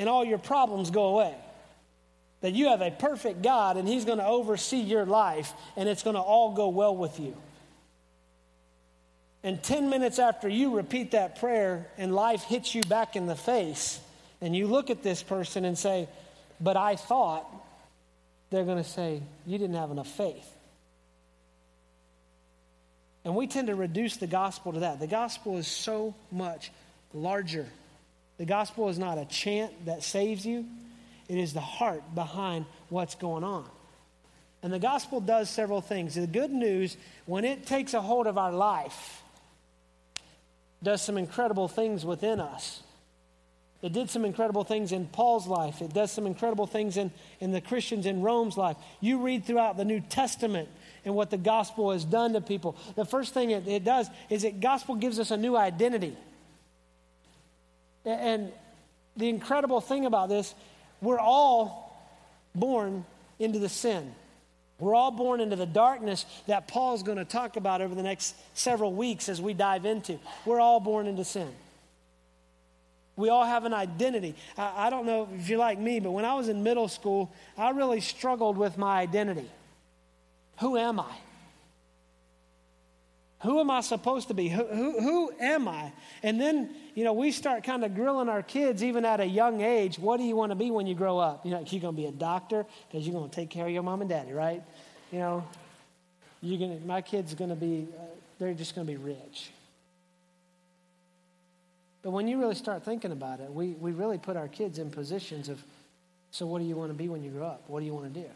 and 0.00 0.08
all 0.08 0.24
your 0.24 0.38
problems 0.38 0.90
go 0.90 1.04
away. 1.04 1.32
That 2.40 2.54
you 2.54 2.70
have 2.70 2.80
a 2.80 2.90
perfect 2.90 3.40
God, 3.40 3.76
and 3.76 3.86
He's 3.86 4.04
going 4.04 4.18
to 4.18 4.26
oversee 4.26 4.80
your 4.80 5.06
life, 5.06 5.52
and 5.76 5.88
it's 5.88 6.02
going 6.02 6.16
to 6.16 6.20
all 6.20 6.54
go 6.54 6.70
well 6.70 6.96
with 6.96 7.20
you. 7.20 7.36
And 9.44 9.62
10 9.62 9.88
minutes 9.88 10.18
after 10.18 10.48
you 10.48 10.74
repeat 10.74 11.12
that 11.12 11.38
prayer, 11.38 11.86
and 11.96 12.12
life 12.12 12.42
hits 12.42 12.74
you 12.74 12.82
back 12.82 13.14
in 13.14 13.26
the 13.26 13.36
face, 13.36 14.00
and 14.40 14.56
you 14.56 14.66
look 14.66 14.90
at 14.90 15.04
this 15.04 15.22
person 15.22 15.64
and 15.64 15.78
say, 15.78 16.08
But 16.60 16.76
I 16.76 16.96
thought, 16.96 17.46
they're 18.50 18.64
going 18.64 18.82
to 18.82 18.90
say, 18.90 19.22
You 19.46 19.56
didn't 19.56 19.76
have 19.76 19.92
enough 19.92 20.08
faith. 20.08 20.55
And 23.26 23.34
we 23.34 23.48
tend 23.48 23.66
to 23.66 23.74
reduce 23.74 24.18
the 24.18 24.28
gospel 24.28 24.72
to 24.74 24.80
that. 24.80 25.00
The 25.00 25.08
gospel 25.08 25.58
is 25.58 25.66
so 25.66 26.14
much 26.30 26.70
larger. 27.12 27.66
The 28.38 28.44
gospel 28.44 28.88
is 28.88 29.00
not 29.00 29.18
a 29.18 29.24
chant 29.24 29.86
that 29.86 30.04
saves 30.04 30.46
you, 30.46 30.64
it 31.28 31.36
is 31.36 31.52
the 31.52 31.60
heart 31.60 32.02
behind 32.14 32.66
what's 32.88 33.16
going 33.16 33.42
on. 33.42 33.68
And 34.62 34.72
the 34.72 34.78
gospel 34.78 35.20
does 35.20 35.50
several 35.50 35.80
things. 35.80 36.14
The 36.14 36.28
good 36.28 36.52
news, 36.52 36.96
when 37.24 37.44
it 37.44 37.66
takes 37.66 37.94
a 37.94 38.00
hold 38.00 38.28
of 38.28 38.38
our 38.38 38.52
life, 38.52 39.22
does 40.80 41.02
some 41.02 41.18
incredible 41.18 41.66
things 41.66 42.04
within 42.04 42.38
us. 42.38 42.80
It 43.82 43.92
did 43.92 44.08
some 44.08 44.24
incredible 44.24 44.62
things 44.62 44.92
in 44.92 45.06
Paul's 45.06 45.48
life. 45.48 45.82
It 45.82 45.92
does 45.92 46.12
some 46.12 46.26
incredible 46.26 46.68
things 46.68 46.96
in, 46.96 47.10
in 47.40 47.50
the 47.50 47.60
Christians 47.60 48.06
in 48.06 48.22
Rome's 48.22 48.56
life. 48.56 48.76
You 49.00 49.18
read 49.18 49.44
throughout 49.44 49.76
the 49.76 49.84
New 49.84 50.00
Testament, 50.00 50.68
and 51.06 51.14
what 51.14 51.30
the 51.30 51.38
gospel 51.38 51.92
has 51.92 52.04
done 52.04 52.34
to 52.34 52.40
people. 52.42 52.76
The 52.96 53.04
first 53.04 53.32
thing 53.32 53.52
it, 53.52 53.66
it 53.66 53.84
does 53.84 54.10
is 54.28 54.42
that 54.42 54.60
gospel 54.60 54.96
gives 54.96 55.18
us 55.18 55.30
a 55.30 55.36
new 55.36 55.56
identity. 55.56 56.16
And 58.04 58.52
the 59.16 59.28
incredible 59.28 59.80
thing 59.80 60.04
about 60.04 60.28
this, 60.28 60.54
we're 61.00 61.20
all 61.20 61.96
born 62.54 63.04
into 63.38 63.60
the 63.60 63.68
sin. 63.68 64.12
We're 64.78 64.94
all 64.94 65.12
born 65.12 65.40
into 65.40 65.56
the 65.56 65.64
darkness 65.64 66.26
that 66.48 66.68
Paul 66.68 66.94
is 66.94 67.02
going 67.02 67.18
to 67.18 67.24
talk 67.24 67.56
about 67.56 67.80
over 67.80 67.94
the 67.94 68.02
next 68.02 68.34
several 68.54 68.92
weeks 68.92 69.28
as 69.28 69.40
we 69.40 69.54
dive 69.54 69.86
into. 69.86 70.18
We're 70.44 70.60
all 70.60 70.80
born 70.80 71.06
into 71.06 71.24
sin. 71.24 71.48
We 73.14 73.30
all 73.30 73.46
have 73.46 73.64
an 73.64 73.72
identity. 73.72 74.34
I, 74.58 74.88
I, 74.88 74.90
don't 74.90 75.06
know 75.06 75.28
if 75.34 75.48
you're 75.48 75.58
like 75.58 75.78
me, 75.78 76.00
but 76.00 76.10
when 76.10 76.26
I 76.26 76.34
was 76.34 76.48
in 76.48 76.62
middle 76.62 76.88
school, 76.88 77.32
I 77.56 77.70
really 77.70 78.00
struggled 78.02 78.58
with 78.58 78.76
my 78.76 78.98
identity. 78.98 79.48
Who 80.58 80.76
am 80.76 81.00
I? 81.00 81.12
Who 83.42 83.60
am 83.60 83.70
I 83.70 83.82
supposed 83.82 84.28
to 84.28 84.34
be? 84.34 84.48
Who, 84.48 84.64
who, 84.64 85.00
who 85.00 85.32
am 85.40 85.68
I? 85.68 85.92
And 86.22 86.40
then, 86.40 86.70
you 86.94 87.04
know, 87.04 87.12
we 87.12 87.30
start 87.30 87.64
kind 87.64 87.84
of 87.84 87.94
grilling 87.94 88.28
our 88.28 88.42
kids 88.42 88.82
even 88.82 89.04
at 89.04 89.20
a 89.20 89.26
young 89.26 89.60
age. 89.60 89.98
What 89.98 90.16
do 90.16 90.24
you 90.24 90.34
want 90.34 90.52
to 90.52 90.56
be 90.56 90.70
when 90.70 90.86
you 90.86 90.94
grow 90.94 91.18
up? 91.18 91.44
You 91.44 91.52
know, 91.52 91.64
you're 91.66 91.82
going 91.82 91.94
to 91.94 92.02
be 92.02 92.06
a 92.06 92.12
doctor 92.12 92.64
because 92.88 93.06
you're 93.06 93.14
going 93.14 93.28
to 93.28 93.34
take 93.34 93.50
care 93.50 93.66
of 93.66 93.72
your 93.72 93.82
mom 93.82 94.00
and 94.00 94.08
daddy, 94.08 94.32
right? 94.32 94.62
You 95.12 95.18
know, 95.18 95.44
you're 96.40 96.58
going 96.58 96.80
to, 96.80 96.86
my 96.86 97.02
kid's 97.02 97.34
are 97.34 97.36
going 97.36 97.50
to 97.50 97.56
be, 97.56 97.86
uh, 97.96 98.02
they're 98.38 98.54
just 98.54 98.74
going 98.74 98.86
to 98.86 98.92
be 98.92 98.98
rich. 98.98 99.50
But 102.02 102.12
when 102.12 102.28
you 102.28 102.38
really 102.38 102.54
start 102.54 102.84
thinking 102.84 103.12
about 103.12 103.40
it, 103.40 103.52
we, 103.52 103.72
we 103.72 103.92
really 103.92 104.18
put 104.18 104.36
our 104.36 104.48
kids 104.48 104.78
in 104.78 104.90
positions 104.90 105.48
of, 105.48 105.62
so 106.30 106.46
what 106.46 106.60
do 106.60 106.64
you 106.64 106.76
want 106.76 106.90
to 106.90 106.96
be 106.96 107.08
when 107.08 107.22
you 107.22 107.30
grow 107.30 107.46
up? 107.46 107.64
What 107.66 107.80
do 107.80 107.86
you 107.86 107.94
want 107.94 108.12
to 108.12 108.20
do? 108.20 108.28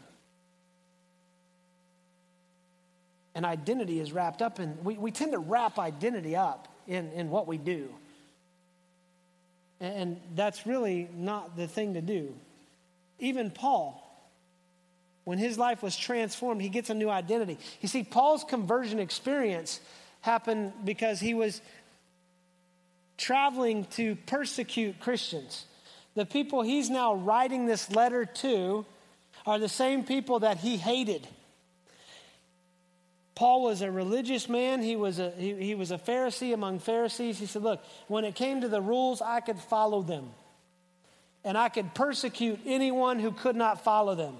And 3.33 3.45
identity 3.45 3.99
is 3.99 4.11
wrapped 4.11 4.41
up 4.41 4.59
in, 4.59 4.77
we, 4.83 4.97
we 4.97 5.11
tend 5.11 5.31
to 5.31 5.39
wrap 5.39 5.79
identity 5.79 6.35
up 6.35 6.67
in, 6.87 7.11
in 7.11 7.29
what 7.29 7.47
we 7.47 7.57
do. 7.57 7.89
And, 9.79 9.93
and 9.95 10.21
that's 10.35 10.65
really 10.65 11.09
not 11.15 11.55
the 11.55 11.67
thing 11.67 11.93
to 11.93 12.01
do. 12.01 12.33
Even 13.19 13.51
Paul, 13.51 13.97
when 15.23 15.37
his 15.37 15.57
life 15.57 15.81
was 15.83 15.95
transformed, 15.95 16.61
he 16.61 16.69
gets 16.69 16.89
a 16.89 16.93
new 16.93 17.09
identity. 17.09 17.57
You 17.81 17.87
see, 17.87 18.03
Paul's 18.03 18.43
conversion 18.43 18.99
experience 18.99 19.79
happened 20.21 20.73
because 20.83 21.19
he 21.19 21.33
was 21.33 21.61
traveling 23.17 23.85
to 23.85 24.15
persecute 24.25 24.99
Christians. 24.99 25.65
The 26.15 26.25
people 26.25 26.63
he's 26.63 26.89
now 26.89 27.15
writing 27.15 27.65
this 27.65 27.91
letter 27.91 28.25
to 28.25 28.85
are 29.45 29.59
the 29.59 29.69
same 29.69 30.03
people 30.03 30.39
that 30.39 30.57
he 30.57 30.77
hated. 30.77 31.27
Paul 33.41 33.63
was 33.63 33.81
a 33.81 33.89
religious 33.89 34.47
man. 34.47 34.83
He 34.83 34.95
was 34.95 35.17
a, 35.17 35.31
he, 35.31 35.55
he 35.55 35.73
was 35.73 35.89
a 35.89 35.97
Pharisee 35.97 36.53
among 36.53 36.77
Pharisees. 36.77 37.39
He 37.39 37.47
said, 37.47 37.63
Look, 37.63 37.83
when 38.07 38.23
it 38.23 38.35
came 38.35 38.61
to 38.61 38.67
the 38.67 38.79
rules, 38.79 39.19
I 39.19 39.39
could 39.39 39.57
follow 39.57 40.03
them. 40.03 40.29
And 41.43 41.57
I 41.57 41.69
could 41.69 41.95
persecute 41.95 42.59
anyone 42.67 43.17
who 43.17 43.31
could 43.31 43.55
not 43.55 43.83
follow 43.83 44.13
them. 44.13 44.35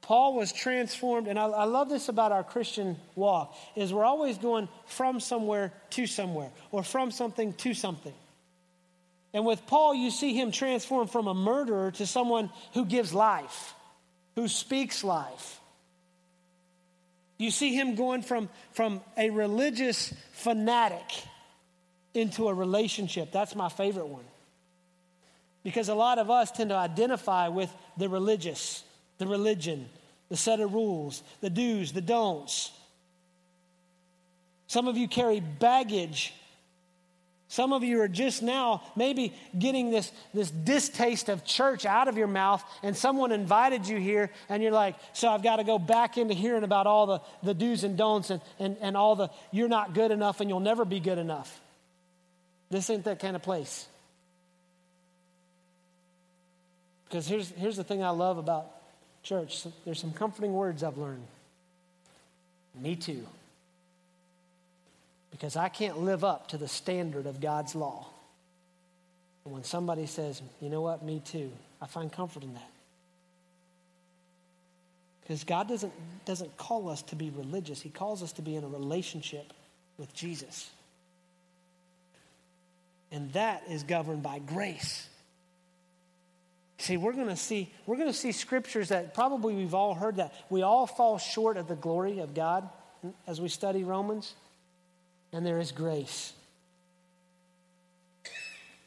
Paul 0.00 0.34
was 0.34 0.52
transformed, 0.52 1.28
and 1.28 1.38
I, 1.38 1.44
I, 1.44 1.64
love 1.66 1.88
this 1.88 2.08
about 2.08 2.32
our 2.32 2.42
Christian 2.42 2.96
walk, 3.14 3.56
is 3.76 3.92
we're 3.92 4.04
always 4.04 4.36
going 4.36 4.68
from 4.86 5.20
somewhere 5.20 5.72
to 5.90 6.08
somewhere, 6.08 6.50
or 6.72 6.82
from 6.82 7.12
something 7.12 7.52
to 7.52 7.74
something. 7.74 8.14
And 9.32 9.46
with 9.46 9.64
Paul, 9.68 9.94
you 9.94 10.10
see 10.10 10.34
him 10.34 10.50
transformed 10.50 11.12
from 11.12 11.28
a 11.28 11.34
murderer 11.34 11.92
to 11.92 12.06
someone 12.08 12.50
who 12.74 12.86
gives 12.86 13.14
life, 13.14 13.72
who 14.34 14.48
speaks 14.48 15.04
life. 15.04 15.59
You 17.40 17.50
see 17.50 17.74
him 17.74 17.94
going 17.94 18.20
from, 18.20 18.50
from 18.72 19.00
a 19.16 19.30
religious 19.30 20.12
fanatic 20.32 21.10
into 22.12 22.48
a 22.48 22.54
relationship. 22.54 23.32
That's 23.32 23.56
my 23.56 23.70
favorite 23.70 24.08
one. 24.08 24.26
Because 25.62 25.88
a 25.88 25.94
lot 25.94 26.18
of 26.18 26.30
us 26.30 26.50
tend 26.50 26.68
to 26.68 26.76
identify 26.76 27.48
with 27.48 27.74
the 27.96 28.10
religious, 28.10 28.84
the 29.16 29.26
religion, 29.26 29.88
the 30.28 30.36
set 30.36 30.60
of 30.60 30.74
rules, 30.74 31.22
the 31.40 31.48
do's, 31.48 31.92
the 31.92 32.02
don'ts. 32.02 32.72
Some 34.66 34.86
of 34.86 34.98
you 34.98 35.08
carry 35.08 35.40
baggage 35.40 36.34
some 37.50 37.72
of 37.72 37.82
you 37.82 38.00
are 38.00 38.06
just 38.06 38.44
now 38.44 38.80
maybe 38.94 39.34
getting 39.58 39.90
this, 39.90 40.12
this 40.32 40.52
distaste 40.52 41.28
of 41.28 41.44
church 41.44 41.84
out 41.84 42.06
of 42.06 42.16
your 42.16 42.28
mouth, 42.28 42.62
and 42.84 42.96
someone 42.96 43.32
invited 43.32 43.88
you 43.88 43.98
here, 43.98 44.30
and 44.48 44.62
you're 44.62 44.70
like, 44.70 44.94
So 45.14 45.28
I've 45.28 45.42
got 45.42 45.56
to 45.56 45.64
go 45.64 45.76
back 45.76 46.16
into 46.16 46.32
hearing 46.32 46.62
about 46.62 46.86
all 46.86 47.06
the, 47.06 47.20
the 47.42 47.52
do's 47.52 47.82
and 47.82 47.98
don'ts 47.98 48.30
and, 48.30 48.40
and, 48.60 48.76
and 48.80 48.96
all 48.96 49.16
the 49.16 49.30
you're 49.50 49.68
not 49.68 49.94
good 49.94 50.12
enough 50.12 50.40
and 50.40 50.48
you'll 50.48 50.60
never 50.60 50.84
be 50.84 51.00
good 51.00 51.18
enough. 51.18 51.60
This 52.70 52.88
ain't 52.88 53.02
that 53.02 53.18
kind 53.18 53.34
of 53.34 53.42
place. 53.42 53.88
Because 57.08 57.26
here's, 57.26 57.50
here's 57.50 57.76
the 57.76 57.82
thing 57.82 58.04
I 58.04 58.10
love 58.10 58.38
about 58.38 58.70
church 59.24 59.66
there's 59.84 59.98
some 59.98 60.12
comforting 60.12 60.52
words 60.52 60.84
I've 60.84 60.98
learned. 60.98 61.26
Me 62.80 62.94
too. 62.94 63.26
Because 65.40 65.56
I 65.56 65.70
can't 65.70 66.02
live 66.02 66.22
up 66.22 66.48
to 66.48 66.58
the 66.58 66.68
standard 66.68 67.24
of 67.24 67.40
God's 67.40 67.74
law. 67.74 68.06
And 69.46 69.54
when 69.54 69.64
somebody 69.64 70.04
says, 70.04 70.42
you 70.60 70.68
know 70.68 70.82
what, 70.82 71.02
me 71.02 71.22
too, 71.24 71.50
I 71.80 71.86
find 71.86 72.12
comfort 72.12 72.42
in 72.42 72.52
that. 72.52 72.70
Because 75.22 75.44
God 75.44 75.66
doesn't, 75.66 75.94
doesn't 76.26 76.58
call 76.58 76.90
us 76.90 77.00
to 77.04 77.16
be 77.16 77.30
religious, 77.30 77.80
He 77.80 77.88
calls 77.88 78.22
us 78.22 78.32
to 78.32 78.42
be 78.42 78.54
in 78.54 78.64
a 78.64 78.68
relationship 78.68 79.54
with 79.96 80.12
Jesus. 80.12 80.70
And 83.10 83.32
that 83.32 83.62
is 83.70 83.82
governed 83.82 84.22
by 84.22 84.40
grace. 84.40 85.08
See, 86.76 86.98
we're 86.98 87.14
going 87.14 87.28
to 87.28 87.36
see 87.36 87.72
we're 87.86 87.96
going 87.96 88.08
to 88.08 88.14
see 88.14 88.32
scriptures 88.32 88.90
that 88.90 89.14
probably 89.14 89.54
we've 89.54 89.74
all 89.74 89.94
heard 89.94 90.16
that 90.16 90.34
we 90.50 90.62
all 90.62 90.86
fall 90.86 91.18
short 91.18 91.56
of 91.56 91.66
the 91.66 91.76
glory 91.76 92.18
of 92.18 92.34
God 92.34 92.68
as 93.26 93.40
we 93.40 93.48
study 93.48 93.84
Romans, 93.84 94.34
and 95.32 95.44
there 95.44 95.58
is 95.58 95.72
grace. 95.72 96.32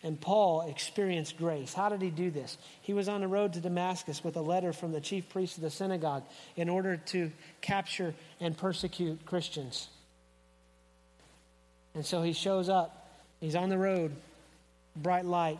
And 0.03 0.19
Paul 0.19 0.63
experienced 0.63 1.37
grace. 1.37 1.73
How 1.73 1.87
did 1.87 2.01
he 2.01 2.09
do 2.09 2.29
this? 2.29 2.57
He 2.81 2.93
was 2.93 3.07
on 3.07 3.21
the 3.21 3.27
road 3.27 3.53
to 3.53 3.61
Damascus 3.61 4.21
with 4.21 4.35
a 4.35 4.41
letter 4.41 4.73
from 4.73 4.91
the 4.91 4.99
chief 4.99 5.29
priest 5.29 5.55
of 5.55 5.63
the 5.63 5.69
synagogue 5.69 6.23
in 6.57 6.67
order 6.67 6.97
to 7.07 7.31
capture 7.61 8.13
and 8.41 8.57
persecute 8.57 9.25
Christians. 9.25 9.87
And 11.95 12.05
so 12.05 12.21
he 12.21 12.33
shows 12.33 12.67
up. 12.67 13.07
He's 13.39 13.55
on 13.55 13.69
the 13.69 13.77
road. 13.77 14.11
Bright 14.97 15.25
light 15.25 15.59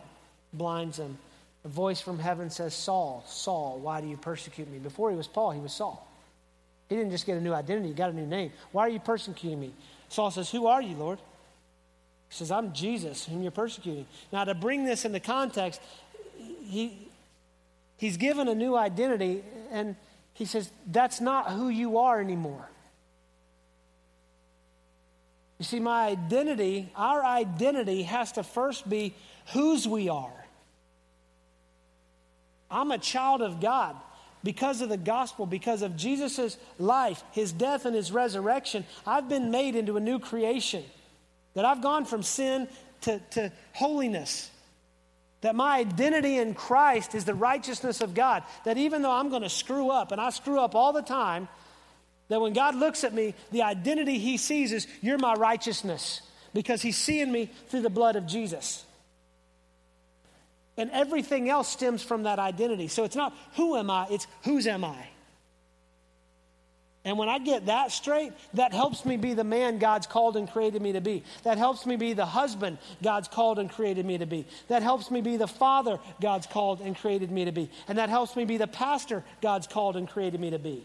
blinds 0.52 0.98
him. 0.98 1.16
A 1.64 1.68
voice 1.68 2.00
from 2.00 2.18
heaven 2.18 2.50
says, 2.50 2.74
Saul, 2.74 3.24
Saul, 3.26 3.78
why 3.80 4.02
do 4.02 4.08
you 4.08 4.18
persecute 4.18 4.70
me? 4.70 4.78
Before 4.78 5.10
he 5.10 5.16
was 5.16 5.26
Paul, 5.26 5.52
he 5.52 5.60
was 5.60 5.72
Saul. 5.72 6.06
He 6.90 6.96
didn't 6.96 7.12
just 7.12 7.24
get 7.24 7.38
a 7.38 7.40
new 7.40 7.54
identity, 7.54 7.88
he 7.88 7.94
got 7.94 8.10
a 8.10 8.12
new 8.12 8.26
name. 8.26 8.52
Why 8.72 8.82
are 8.82 8.90
you 8.90 9.00
persecuting 9.00 9.58
me? 9.58 9.72
Saul 10.14 10.30
says, 10.30 10.50
Who 10.50 10.66
are 10.66 10.80
you, 10.80 10.94
Lord? 10.94 11.18
He 12.28 12.34
says, 12.36 12.52
I'm 12.52 12.72
Jesus, 12.72 13.26
whom 13.26 13.42
you're 13.42 13.50
persecuting. 13.50 14.06
Now, 14.32 14.44
to 14.44 14.54
bring 14.54 14.84
this 14.84 15.04
into 15.04 15.18
context, 15.18 15.80
he, 16.64 17.08
he's 17.96 18.16
given 18.16 18.46
a 18.46 18.54
new 18.54 18.76
identity, 18.76 19.42
and 19.72 19.96
he 20.32 20.44
says, 20.44 20.70
That's 20.86 21.20
not 21.20 21.50
who 21.50 21.68
you 21.68 21.98
are 21.98 22.20
anymore. 22.20 22.68
You 25.58 25.64
see, 25.64 25.80
my 25.80 26.06
identity, 26.06 26.92
our 26.94 27.24
identity 27.24 28.04
has 28.04 28.32
to 28.32 28.44
first 28.44 28.88
be 28.88 29.14
whose 29.52 29.88
we 29.88 30.08
are. 30.08 30.32
I'm 32.70 32.92
a 32.92 32.98
child 32.98 33.42
of 33.42 33.60
God 33.60 33.96
because 34.44 34.82
of 34.82 34.90
the 34.90 34.98
gospel, 34.98 35.46
because 35.46 35.82
of 35.82 35.96
Jesus' 35.96 36.56
life, 36.78 37.24
his 37.32 37.50
death, 37.50 37.86
and 37.86 37.96
his 37.96 38.12
resurrection. 38.12 38.84
I've 39.06 39.28
been 39.28 39.50
made 39.50 39.74
into 39.74 39.96
a 39.96 40.00
new 40.00 40.18
creation. 40.18 40.84
That 41.54 41.64
I've 41.64 41.82
gone 41.82 42.04
from 42.04 42.22
sin 42.22 42.68
to, 43.02 43.20
to 43.30 43.52
holiness. 43.72 44.50
That 45.40 45.54
my 45.54 45.78
identity 45.78 46.36
in 46.36 46.54
Christ 46.54 47.14
is 47.14 47.24
the 47.24 47.34
righteousness 47.34 48.02
of 48.02 48.14
God. 48.14 48.42
That 48.64 48.76
even 48.76 49.02
though 49.02 49.12
I'm 49.12 49.30
going 49.30 49.42
to 49.42 49.48
screw 49.48 49.90
up, 49.90 50.12
and 50.12 50.20
I 50.20 50.30
screw 50.30 50.60
up 50.60 50.74
all 50.74 50.92
the 50.92 51.02
time, 51.02 51.48
that 52.28 52.40
when 52.40 52.52
God 52.52 52.74
looks 52.74 53.02
at 53.02 53.14
me, 53.14 53.34
the 53.50 53.62
identity 53.62 54.18
he 54.18 54.36
sees 54.36 54.72
is, 54.72 54.86
You're 55.00 55.18
my 55.18 55.34
righteousness, 55.34 56.20
because 56.52 56.82
he's 56.82 56.96
seeing 56.96 57.32
me 57.32 57.50
through 57.68 57.82
the 57.82 57.90
blood 57.90 58.16
of 58.16 58.26
Jesus. 58.26 58.84
And 60.76 60.90
everything 60.90 61.48
else 61.48 61.68
stems 61.68 62.02
from 62.02 62.24
that 62.24 62.38
identity. 62.38 62.88
So 62.88 63.04
it's 63.04 63.16
not 63.16 63.36
who 63.54 63.76
am 63.76 63.90
I, 63.90 64.06
it's 64.10 64.26
whose 64.42 64.66
am 64.66 64.84
I. 64.84 65.06
And 67.06 67.18
when 67.18 67.28
I 67.28 67.38
get 67.38 67.66
that 67.66 67.92
straight, 67.92 68.32
that 68.54 68.72
helps 68.72 69.04
me 69.04 69.18
be 69.18 69.34
the 69.34 69.44
man 69.44 69.78
God's 69.78 70.06
called 70.06 70.38
and 70.38 70.50
created 70.50 70.80
me 70.80 70.92
to 70.92 71.02
be. 71.02 71.22
That 71.42 71.58
helps 71.58 71.84
me 71.84 71.96
be 71.96 72.14
the 72.14 72.24
husband 72.24 72.78
God's 73.02 73.28
called 73.28 73.58
and 73.58 73.70
created 73.70 74.06
me 74.06 74.16
to 74.18 74.26
be. 74.26 74.46
That 74.68 74.82
helps 74.82 75.10
me 75.10 75.20
be 75.20 75.36
the 75.36 75.46
father 75.46 75.98
God's 76.20 76.46
called 76.46 76.80
and 76.80 76.96
created 76.96 77.30
me 77.30 77.44
to 77.44 77.52
be. 77.52 77.70
And 77.88 77.98
that 77.98 78.08
helps 78.08 78.36
me 78.36 78.46
be 78.46 78.56
the 78.56 78.66
pastor 78.66 79.22
God's 79.42 79.66
called 79.66 79.96
and 79.96 80.08
created 80.08 80.40
me 80.40 80.50
to 80.50 80.58
be. 80.58 80.82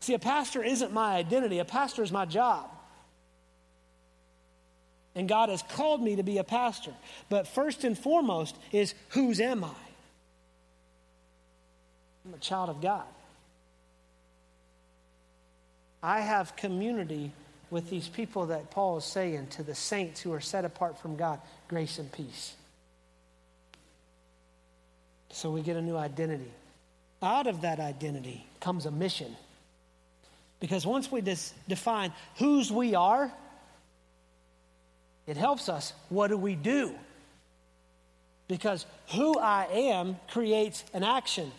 See, 0.00 0.12
a 0.12 0.18
pastor 0.18 0.62
isn't 0.62 0.92
my 0.92 1.16
identity, 1.16 1.58
a 1.58 1.64
pastor 1.64 2.02
is 2.02 2.12
my 2.12 2.26
job. 2.26 2.68
And 5.18 5.28
God 5.28 5.48
has 5.48 5.62
called 5.62 6.00
me 6.00 6.14
to 6.14 6.22
be 6.22 6.38
a 6.38 6.44
pastor. 6.44 6.92
But 7.28 7.48
first 7.48 7.82
and 7.82 7.98
foremost 7.98 8.56
is 8.70 8.94
whose 9.08 9.40
am 9.40 9.64
I? 9.64 9.74
I'm 12.24 12.34
a 12.34 12.38
child 12.38 12.70
of 12.70 12.80
God. 12.80 13.02
I 16.04 16.20
have 16.20 16.54
community 16.54 17.32
with 17.68 17.90
these 17.90 18.06
people 18.06 18.46
that 18.46 18.70
Paul 18.70 18.98
is 18.98 19.04
saying 19.04 19.48
to 19.48 19.64
the 19.64 19.74
saints 19.74 20.20
who 20.20 20.32
are 20.32 20.40
set 20.40 20.64
apart 20.64 21.00
from 21.00 21.16
God 21.16 21.40
grace 21.66 21.98
and 21.98 22.12
peace. 22.12 22.54
So 25.30 25.50
we 25.50 25.62
get 25.62 25.76
a 25.76 25.82
new 25.82 25.96
identity. 25.96 26.52
Out 27.20 27.48
of 27.48 27.62
that 27.62 27.80
identity 27.80 28.46
comes 28.60 28.86
a 28.86 28.92
mission. 28.92 29.34
Because 30.60 30.86
once 30.86 31.10
we 31.10 31.22
dis- 31.22 31.52
define 31.66 32.12
whose 32.36 32.70
we 32.70 32.94
are, 32.94 33.32
it 35.28 35.36
helps 35.36 35.68
us. 35.68 35.92
What 36.08 36.28
do 36.28 36.38
we 36.38 36.56
do? 36.56 36.94
Because 38.48 38.86
who 39.14 39.38
I 39.38 39.66
am 39.70 40.16
creates 40.28 40.82
an 40.94 41.04
action. 41.04 41.52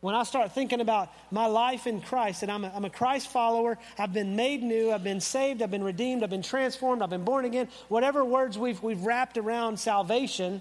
When 0.00 0.14
I 0.14 0.24
start 0.24 0.52
thinking 0.52 0.82
about 0.82 1.08
my 1.30 1.46
life 1.46 1.86
in 1.86 2.02
Christ, 2.02 2.42
and 2.42 2.52
I'm 2.52 2.64
a, 2.64 2.72
I'm 2.74 2.84
a 2.84 2.90
Christ 2.90 3.28
follower, 3.28 3.78
I've 3.98 4.12
been 4.12 4.36
made 4.36 4.62
new, 4.62 4.92
I've 4.92 5.02
been 5.02 5.22
saved, 5.22 5.62
I've 5.62 5.70
been 5.70 5.84
redeemed, 5.84 6.22
I've 6.22 6.30
been 6.30 6.42
transformed, 6.42 7.00
I've 7.00 7.10
been 7.10 7.24
born 7.24 7.46
again, 7.46 7.68
whatever 7.88 8.24
words 8.24 8.58
we've, 8.58 8.82
we've 8.82 9.00
wrapped 9.00 9.38
around 9.38 9.80
salvation, 9.80 10.60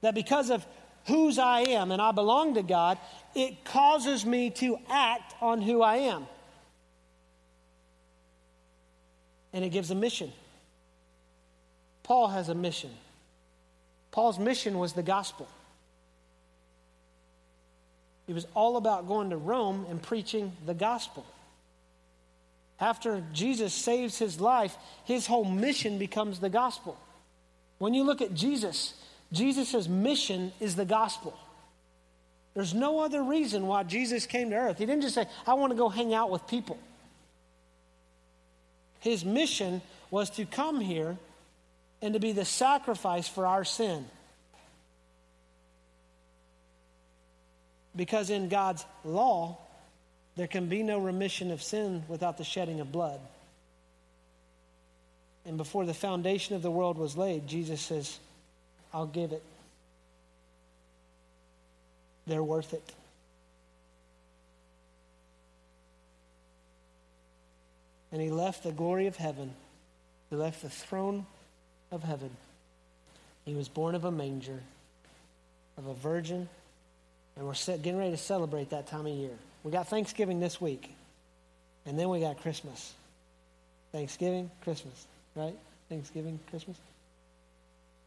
that 0.00 0.14
because 0.14 0.50
of 0.50 0.66
whose 1.06 1.38
I 1.38 1.60
am 1.60 1.92
and 1.92 2.00
I 2.00 2.12
belong 2.12 2.54
to 2.54 2.62
God, 2.62 2.98
it 3.34 3.66
causes 3.66 4.24
me 4.24 4.48
to 4.50 4.78
act 4.88 5.34
on 5.42 5.60
who 5.60 5.82
I 5.82 5.96
am. 5.96 6.26
And 9.52 9.64
it 9.64 9.68
gives 9.70 9.90
a 9.90 9.94
mission. 9.94 10.32
Paul 12.02 12.28
has 12.28 12.48
a 12.48 12.54
mission. 12.54 12.90
Paul's 14.10 14.38
mission 14.38 14.78
was 14.78 14.92
the 14.92 15.02
gospel. 15.02 15.48
It 18.28 18.34
was 18.34 18.46
all 18.54 18.76
about 18.76 19.08
going 19.08 19.30
to 19.30 19.36
Rome 19.36 19.86
and 19.90 20.02
preaching 20.02 20.52
the 20.64 20.74
gospel. 20.74 21.26
After 22.80 23.22
Jesus 23.32 23.72
saves 23.72 24.18
his 24.18 24.40
life, 24.40 24.76
his 25.04 25.26
whole 25.26 25.44
mission 25.44 25.98
becomes 25.98 26.40
the 26.40 26.48
gospel. 26.48 26.98
When 27.78 27.94
you 27.94 28.04
look 28.04 28.20
at 28.20 28.34
Jesus, 28.34 28.94
Jesus' 29.32 29.88
mission 29.88 30.52
is 30.60 30.76
the 30.76 30.84
gospel. 30.84 31.36
There's 32.54 32.74
no 32.74 33.00
other 33.00 33.22
reason 33.22 33.66
why 33.66 33.82
Jesus 33.84 34.26
came 34.26 34.50
to 34.50 34.56
earth. 34.56 34.78
He 34.78 34.86
didn't 34.86 35.02
just 35.02 35.14
say, 35.14 35.26
I 35.46 35.54
want 35.54 35.70
to 35.72 35.76
go 35.76 35.88
hang 35.88 36.12
out 36.12 36.30
with 36.30 36.46
people. 36.46 36.78
His 39.02 39.24
mission 39.24 39.82
was 40.12 40.30
to 40.30 40.46
come 40.46 40.80
here 40.80 41.16
and 42.00 42.14
to 42.14 42.20
be 42.20 42.30
the 42.30 42.44
sacrifice 42.44 43.26
for 43.26 43.48
our 43.48 43.64
sin. 43.64 44.06
Because 47.96 48.30
in 48.30 48.48
God's 48.48 48.84
law, 49.04 49.58
there 50.36 50.46
can 50.46 50.68
be 50.68 50.84
no 50.84 51.00
remission 51.00 51.50
of 51.50 51.62
sin 51.64 52.04
without 52.06 52.38
the 52.38 52.44
shedding 52.44 52.78
of 52.78 52.92
blood. 52.92 53.18
And 55.44 55.56
before 55.56 55.84
the 55.84 55.94
foundation 55.94 56.54
of 56.54 56.62
the 56.62 56.70
world 56.70 56.96
was 56.96 57.16
laid, 57.16 57.48
Jesus 57.48 57.80
says, 57.80 58.20
I'll 58.94 59.06
give 59.06 59.32
it. 59.32 59.42
They're 62.28 62.44
worth 62.44 62.72
it. 62.72 62.92
And 68.12 68.20
he 68.20 68.30
left 68.30 68.62
the 68.62 68.72
glory 68.72 69.06
of 69.06 69.16
heaven. 69.16 69.52
He 70.30 70.36
left 70.36 70.62
the 70.62 70.70
throne 70.70 71.26
of 71.90 72.02
heaven. 72.02 72.30
He 73.44 73.54
was 73.54 73.68
born 73.68 73.94
of 73.94 74.04
a 74.04 74.10
manger, 74.10 74.60
of 75.76 75.86
a 75.86 75.94
virgin, 75.94 76.48
and 77.36 77.46
we're 77.46 77.54
getting 77.54 77.98
ready 77.98 78.10
to 78.10 78.18
celebrate 78.18 78.70
that 78.70 78.86
time 78.86 79.06
of 79.06 79.12
year. 79.12 79.36
We 79.64 79.72
got 79.72 79.88
Thanksgiving 79.88 80.40
this 80.40 80.60
week, 80.60 80.94
and 81.86 81.98
then 81.98 82.08
we 82.08 82.20
got 82.20 82.40
Christmas. 82.42 82.92
Thanksgiving, 83.90 84.50
Christmas, 84.62 85.06
right? 85.34 85.54
Thanksgiving, 85.88 86.38
Christmas? 86.50 86.76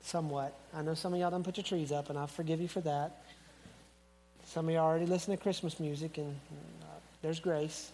Somewhat. 0.02 0.54
I 0.74 0.82
know 0.82 0.94
some 0.94 1.14
of 1.14 1.20
y'all 1.20 1.32
don't 1.32 1.44
put 1.44 1.58
your 1.58 1.64
trees 1.64 1.92
up, 1.92 2.10
and 2.10 2.18
I 2.18 2.28
forgive 2.28 2.62
you 2.62 2.68
for 2.68 2.82
that. 2.82 3.24
Some 4.46 4.68
of 4.68 4.74
y'all 4.74 4.86
already 4.86 5.06
listen 5.06 5.36
to 5.36 5.42
Christmas 5.42 5.80
music, 5.80 6.18
and 6.18 6.36
uh, 6.84 6.86
there's 7.22 7.40
grace. 7.40 7.92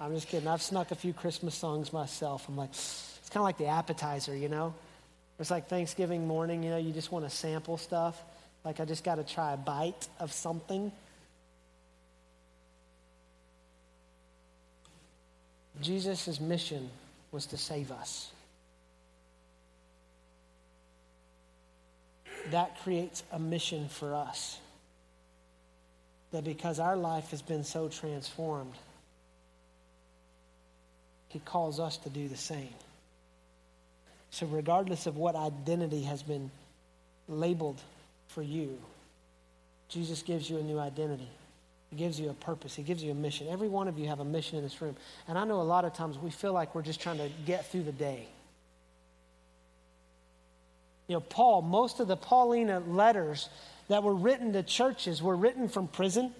I'm 0.00 0.14
just 0.14 0.28
kidding. 0.28 0.48
I've 0.48 0.62
snuck 0.62 0.90
a 0.90 0.94
few 0.94 1.12
Christmas 1.12 1.54
songs 1.54 1.92
myself. 1.92 2.48
I'm 2.48 2.56
like, 2.56 2.70
it's 2.70 3.28
kind 3.30 3.38
of 3.38 3.44
like 3.44 3.58
the 3.58 3.66
appetizer, 3.66 4.36
you 4.36 4.48
know? 4.48 4.74
It's 5.38 5.50
like 5.50 5.68
Thanksgiving 5.68 6.26
morning, 6.26 6.62
you 6.62 6.70
know, 6.70 6.78
you 6.78 6.92
just 6.92 7.10
want 7.10 7.24
to 7.24 7.30
sample 7.30 7.76
stuff. 7.76 8.20
Like, 8.64 8.80
I 8.80 8.84
just 8.84 9.04
got 9.04 9.16
to 9.16 9.24
try 9.24 9.52
a 9.52 9.56
bite 9.56 10.08
of 10.20 10.32
something. 10.32 10.92
Jesus' 15.80 16.40
mission 16.40 16.88
was 17.32 17.46
to 17.46 17.56
save 17.56 17.90
us. 17.90 18.30
That 22.50 22.80
creates 22.82 23.22
a 23.32 23.38
mission 23.38 23.88
for 23.88 24.14
us. 24.14 24.58
That 26.30 26.44
because 26.44 26.78
our 26.78 26.96
life 26.96 27.30
has 27.30 27.42
been 27.42 27.64
so 27.64 27.88
transformed, 27.88 28.74
He 31.34 31.40
calls 31.40 31.80
us 31.80 31.96
to 31.96 32.08
do 32.08 32.28
the 32.28 32.36
same. 32.36 32.72
So, 34.30 34.46
regardless 34.46 35.06
of 35.06 35.16
what 35.16 35.34
identity 35.34 36.02
has 36.04 36.22
been 36.22 36.52
labeled 37.28 37.80
for 38.28 38.40
you, 38.40 38.78
Jesus 39.88 40.22
gives 40.22 40.48
you 40.48 40.58
a 40.58 40.62
new 40.62 40.78
identity. 40.78 41.28
He 41.90 41.96
gives 41.96 42.20
you 42.20 42.30
a 42.30 42.34
purpose. 42.34 42.76
He 42.76 42.84
gives 42.84 43.02
you 43.02 43.10
a 43.10 43.16
mission. 43.16 43.48
Every 43.48 43.66
one 43.66 43.88
of 43.88 43.98
you 43.98 44.06
have 44.06 44.20
a 44.20 44.24
mission 44.24 44.58
in 44.58 44.62
this 44.62 44.80
room. 44.80 44.94
And 45.26 45.36
I 45.36 45.42
know 45.42 45.60
a 45.60 45.62
lot 45.62 45.84
of 45.84 45.92
times 45.92 46.16
we 46.16 46.30
feel 46.30 46.52
like 46.52 46.72
we're 46.72 46.82
just 46.82 47.00
trying 47.00 47.18
to 47.18 47.28
get 47.44 47.66
through 47.66 47.82
the 47.82 47.92
day. 47.92 48.28
You 51.08 51.16
know, 51.16 51.20
Paul, 51.20 51.62
most 51.62 51.98
of 51.98 52.06
the 52.06 52.16
Pauline 52.16 52.94
letters 52.94 53.48
that 53.88 54.04
were 54.04 54.14
written 54.14 54.52
to 54.52 54.62
churches 54.62 55.20
were 55.20 55.34
written 55.34 55.68
from 55.68 55.88
prison. 55.88 56.32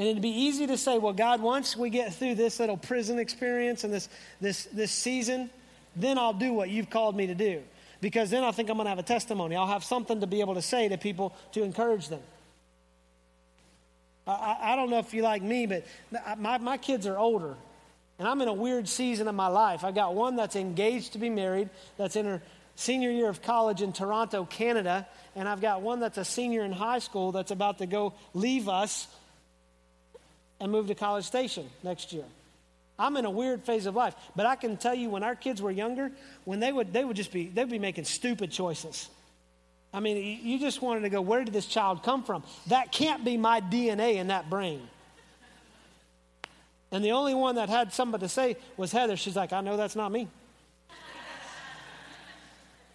And 0.00 0.08
it'd 0.08 0.22
be 0.22 0.30
easy 0.30 0.66
to 0.68 0.78
say, 0.78 0.96
well, 0.96 1.12
God, 1.12 1.42
once 1.42 1.76
we 1.76 1.90
get 1.90 2.14
through 2.14 2.36
this 2.36 2.58
little 2.58 2.78
prison 2.78 3.18
experience 3.18 3.84
and 3.84 3.92
this, 3.92 4.08
this, 4.40 4.64
this 4.72 4.90
season, 4.90 5.50
then 5.94 6.16
I'll 6.16 6.32
do 6.32 6.54
what 6.54 6.70
you've 6.70 6.88
called 6.88 7.14
me 7.14 7.26
to 7.26 7.34
do. 7.34 7.60
Because 8.00 8.30
then 8.30 8.42
I 8.42 8.50
think 8.50 8.70
I'm 8.70 8.78
going 8.78 8.86
to 8.86 8.88
have 8.88 8.98
a 8.98 9.02
testimony. 9.02 9.56
I'll 9.56 9.66
have 9.66 9.84
something 9.84 10.22
to 10.22 10.26
be 10.26 10.40
able 10.40 10.54
to 10.54 10.62
say 10.62 10.88
to 10.88 10.96
people 10.96 11.34
to 11.52 11.62
encourage 11.62 12.08
them. 12.08 12.22
I, 14.26 14.72
I 14.72 14.76
don't 14.76 14.88
know 14.88 15.00
if 15.00 15.12
you 15.12 15.20
like 15.20 15.42
me, 15.42 15.66
but 15.66 15.84
my, 16.38 16.56
my 16.56 16.78
kids 16.78 17.06
are 17.06 17.18
older. 17.18 17.54
And 18.18 18.26
I'm 18.26 18.40
in 18.40 18.48
a 18.48 18.54
weird 18.54 18.88
season 18.88 19.28
of 19.28 19.34
my 19.34 19.48
life. 19.48 19.84
I've 19.84 19.94
got 19.94 20.14
one 20.14 20.34
that's 20.34 20.56
engaged 20.56 21.12
to 21.12 21.18
be 21.18 21.28
married, 21.28 21.68
that's 21.98 22.16
in 22.16 22.24
her 22.24 22.40
senior 22.74 23.10
year 23.10 23.28
of 23.28 23.42
college 23.42 23.82
in 23.82 23.92
Toronto, 23.92 24.46
Canada. 24.46 25.06
And 25.36 25.46
I've 25.46 25.60
got 25.60 25.82
one 25.82 26.00
that's 26.00 26.16
a 26.16 26.24
senior 26.24 26.64
in 26.64 26.72
high 26.72 27.00
school 27.00 27.32
that's 27.32 27.50
about 27.50 27.76
to 27.80 27.86
go 27.86 28.14
leave 28.32 28.66
us 28.66 29.06
and 30.60 30.70
move 30.70 30.86
to 30.88 30.94
College 30.94 31.24
Station 31.24 31.68
next 31.82 32.12
year. 32.12 32.24
I'm 32.98 33.16
in 33.16 33.24
a 33.24 33.30
weird 33.30 33.64
phase 33.64 33.86
of 33.86 33.96
life. 33.96 34.14
But 34.36 34.44
I 34.44 34.56
can 34.56 34.76
tell 34.76 34.94
you 34.94 35.08
when 35.08 35.22
our 35.22 35.34
kids 35.34 35.62
were 35.62 35.70
younger, 35.70 36.12
when 36.44 36.60
they 36.60 36.70
would 36.70 36.92
they 36.92 37.04
would 37.04 37.16
just 37.16 37.32
be 37.32 37.46
they'd 37.48 37.70
be 37.70 37.78
making 37.78 38.04
stupid 38.04 38.50
choices. 38.50 39.08
I 39.92 40.00
mean, 40.00 40.40
you 40.44 40.60
just 40.60 40.82
wanted 40.82 41.00
to 41.00 41.08
go, 41.08 41.20
where 41.20 41.42
did 41.42 41.52
this 41.52 41.66
child 41.66 42.04
come 42.04 42.22
from? 42.22 42.44
That 42.68 42.92
can't 42.92 43.24
be 43.24 43.36
my 43.36 43.60
DNA 43.60 44.16
in 44.16 44.28
that 44.28 44.48
brain. 44.48 44.82
And 46.92 47.04
the 47.04 47.12
only 47.12 47.34
one 47.34 47.56
that 47.56 47.68
had 47.68 47.92
somebody 47.92 48.22
to 48.22 48.28
say 48.28 48.56
was 48.76 48.92
Heather. 48.92 49.16
She's 49.16 49.34
like, 49.34 49.52
I 49.52 49.60
know 49.60 49.76
that's 49.76 49.96
not 49.96 50.12
me. 50.12 50.28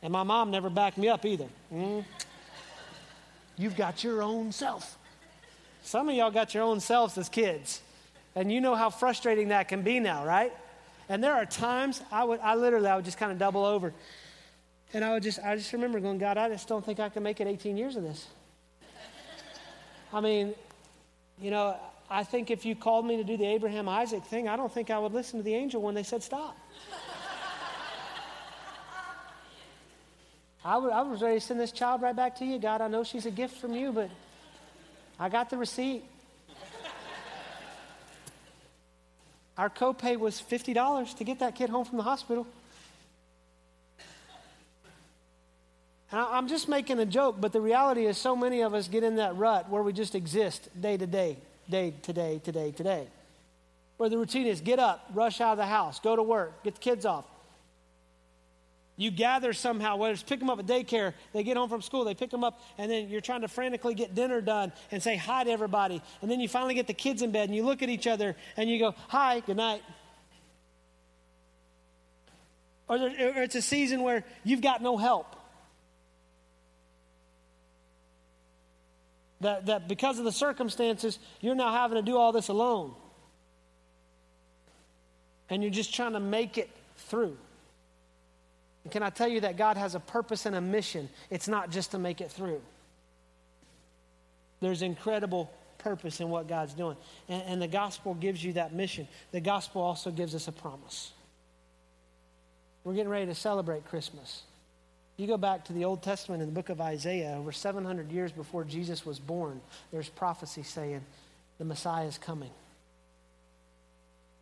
And 0.01 0.11
my 0.11 0.23
mom 0.23 0.51
never 0.51 0.69
backed 0.69 0.97
me 0.97 1.09
up 1.09 1.25
either. 1.25 1.47
Mm. 1.73 2.05
You've 3.57 3.75
got 3.75 4.03
your 4.03 4.21
own 4.21 4.51
self. 4.51 4.97
Some 5.85 6.09
of 6.09 6.15
y'all 6.15 6.31
got 6.31 6.55
your 6.55 6.63
own 6.63 6.79
selves 6.79 7.15
as 7.15 7.29
kids. 7.29 7.79
And 8.33 8.51
you 8.51 8.59
know 8.59 8.73
how 8.73 8.89
frustrating 8.89 9.49
that 9.49 9.67
can 9.67 9.83
be 9.83 9.99
now, 9.99 10.25
right? 10.25 10.51
And 11.09 11.23
there 11.23 11.33
are 11.33 11.45
times 11.45 12.01
I 12.11 12.23
would 12.23 12.39
I 12.39 12.55
literally 12.55 12.87
I 12.87 12.95
would 12.95 13.05
just 13.05 13.19
kind 13.19 13.31
of 13.31 13.37
double 13.37 13.63
over. 13.63 13.93
And 14.95 15.05
I 15.05 15.13
would 15.13 15.21
just 15.21 15.39
I 15.45 15.55
just 15.55 15.71
remember 15.73 15.99
going, 15.99 16.17
God, 16.17 16.39
I 16.39 16.49
just 16.49 16.67
don't 16.67 16.83
think 16.83 16.99
I 16.99 17.09
can 17.09 17.21
make 17.21 17.39
it 17.39 17.45
18 17.45 17.77
years 17.77 17.95
of 17.97 18.03
this. 18.03 18.25
I 20.11 20.21
mean, 20.21 20.55
you 21.39 21.51
know, 21.51 21.77
I 22.09 22.23
think 22.23 22.49
if 22.49 22.65
you 22.65 22.75
called 22.75 23.05
me 23.05 23.17
to 23.17 23.23
do 23.23 23.37
the 23.37 23.45
Abraham 23.45 23.87
Isaac 23.87 24.23
thing, 24.23 24.47
I 24.47 24.55
don't 24.55 24.73
think 24.73 24.89
I 24.89 24.97
would 24.97 25.13
listen 25.13 25.37
to 25.37 25.43
the 25.43 25.53
angel 25.53 25.83
when 25.83 25.93
they 25.93 26.03
said 26.03 26.23
stop. 26.23 26.57
I, 30.63 30.77
would, 30.77 30.91
I 30.91 31.03
was 31.03 31.21
ready 31.21 31.39
to 31.39 31.45
send 31.45 31.59
this 31.59 31.71
child 31.71 32.01
right 32.01 32.15
back 32.15 32.37
to 32.37 32.45
you. 32.45 32.57
God, 32.57 32.81
I 32.81 32.87
know 32.87 33.03
she's 33.03 33.27
a 33.27 33.31
gift 33.31 33.57
from 33.57 33.75
you, 33.75 33.91
but 33.91 34.09
I 35.19 35.29
got 35.29 35.49
the 35.49 35.57
receipt. 35.57 36.03
Our 39.57 39.69
copay 39.69 40.17
was 40.19 40.41
$50 40.41 41.17
to 41.17 41.23
get 41.23 41.39
that 41.39 41.55
kid 41.55 41.69
home 41.69 41.85
from 41.85 41.97
the 41.97 42.03
hospital. 42.03 42.45
And 46.11 46.19
I'm 46.19 46.47
just 46.47 46.67
making 46.67 46.99
a 46.99 47.05
joke, 47.05 47.37
but 47.39 47.53
the 47.53 47.61
reality 47.61 48.05
is 48.05 48.17
so 48.17 48.35
many 48.35 48.61
of 48.61 48.73
us 48.73 48.87
get 48.89 49.03
in 49.03 49.15
that 49.15 49.37
rut 49.37 49.69
where 49.69 49.81
we 49.81 49.93
just 49.93 50.13
exist 50.13 50.69
day 50.79 50.97
to 50.97 51.07
day, 51.07 51.37
day 51.69 51.93
to 52.03 52.13
day, 52.13 52.41
today, 52.43 52.71
today. 52.71 53.07
Where 53.97 54.09
the 54.09 54.17
routine 54.17 54.45
is 54.45 54.59
get 54.59 54.79
up, 54.79 55.09
rush 55.13 55.39
out 55.39 55.53
of 55.53 55.57
the 55.57 55.65
house, 55.65 55.99
go 55.99 56.17
to 56.17 56.23
work, 56.23 56.63
get 56.63 56.75
the 56.75 56.81
kids 56.81 57.05
off, 57.05 57.25
you 58.97 59.11
gather 59.11 59.51
somehow, 59.51 59.97
whether 59.97 60.13
it's 60.13 60.23
pick 60.23 60.39
them 60.39 60.49
up 60.49 60.59
at 60.59 60.65
daycare, 60.65 61.13
they 61.33 61.43
get 61.43 61.57
home 61.57 61.69
from 61.69 61.81
school, 61.81 62.05
they 62.05 62.15
pick 62.15 62.29
them 62.29 62.43
up, 62.43 62.61
and 62.77 62.89
then 62.89 63.09
you're 63.09 63.21
trying 63.21 63.41
to 63.41 63.47
frantically 63.47 63.93
get 63.93 64.15
dinner 64.15 64.39
done 64.39 64.71
and 64.91 65.03
say 65.03 65.17
hi 65.17 65.43
to 65.43 65.51
everybody. 65.51 66.01
And 66.21 66.31
then 66.31 66.39
you 66.39 66.47
finally 66.47 66.75
get 66.75 66.87
the 66.87 66.93
kids 66.93 67.21
in 67.21 67.31
bed 67.31 67.49
and 67.49 67.55
you 67.55 67.65
look 67.65 67.81
at 67.81 67.89
each 67.89 68.07
other 68.07 68.35
and 68.55 68.69
you 68.69 68.79
go, 68.79 68.95
hi, 69.09 69.41
good 69.41 69.57
night. 69.57 69.81
Or, 72.87 72.97
there, 72.97 73.37
or 73.37 73.43
it's 73.43 73.55
a 73.55 73.61
season 73.61 74.01
where 74.01 74.23
you've 74.43 74.61
got 74.61 74.81
no 74.81 74.95
help. 74.95 75.35
That, 79.41 79.65
that 79.65 79.87
because 79.89 80.19
of 80.19 80.25
the 80.25 80.31
circumstances, 80.31 81.19
you're 81.41 81.55
now 81.55 81.73
having 81.73 81.97
to 81.97 82.01
do 82.01 82.17
all 82.17 82.31
this 82.31 82.47
alone. 82.47 82.93
And 85.49 85.61
you're 85.61 85.71
just 85.71 85.93
trying 85.93 86.13
to 86.13 86.19
make 86.19 86.57
it 86.57 86.69
through. 86.95 87.37
And 88.85 88.91
can 88.91 89.03
I 89.03 89.09
tell 89.09 89.27
you 89.27 89.41
that 89.41 89.57
God 89.57 89.77
has 89.77 89.95
a 89.95 89.99
purpose 89.99 90.45
and 90.45 90.55
a 90.55 90.61
mission? 90.61 91.09
It's 91.29 91.47
not 91.47 91.71
just 91.71 91.91
to 91.91 91.99
make 91.99 92.21
it 92.21 92.31
through. 92.31 92.61
There's 94.61 94.83
incredible 94.83 95.51
purpose 95.79 96.21
in 96.21 96.29
what 96.29 96.47
God's 96.47 96.73
doing. 96.73 96.95
And, 97.27 97.43
and, 97.47 97.61
the 97.61 97.67
gospel 97.67 98.13
gives 98.13 98.43
you 98.43 98.53
that 98.53 98.73
mission. 98.73 99.07
The 99.31 99.41
gospel 99.41 99.81
also 99.81 100.11
gives 100.11 100.33
us 100.33 100.47
a 100.47 100.51
promise. 100.51 101.11
We're 102.83 102.93
getting 102.93 103.09
ready 103.09 103.25
to 103.25 103.35
celebrate 103.35 103.85
Christmas. 103.85 104.43
You 105.17 105.27
go 105.27 105.37
back 105.37 105.65
to 105.65 105.73
the 105.73 105.85
Old 105.85 106.03
Testament 106.03 106.41
in 106.41 106.47
the 106.47 106.53
book 106.53 106.69
of 106.69 106.79
Isaiah, 106.79 107.35
over 107.37 107.51
700 107.51 108.11
years 108.11 108.31
before 108.31 108.63
Jesus 108.63 109.05
was 109.05 109.19
born, 109.19 109.61
there's 109.91 110.09
prophecy 110.09 110.63
saying 110.63 111.01
the 111.57 111.65
Messiah 111.65 112.05
is 112.05 112.17
coming. 112.17 112.51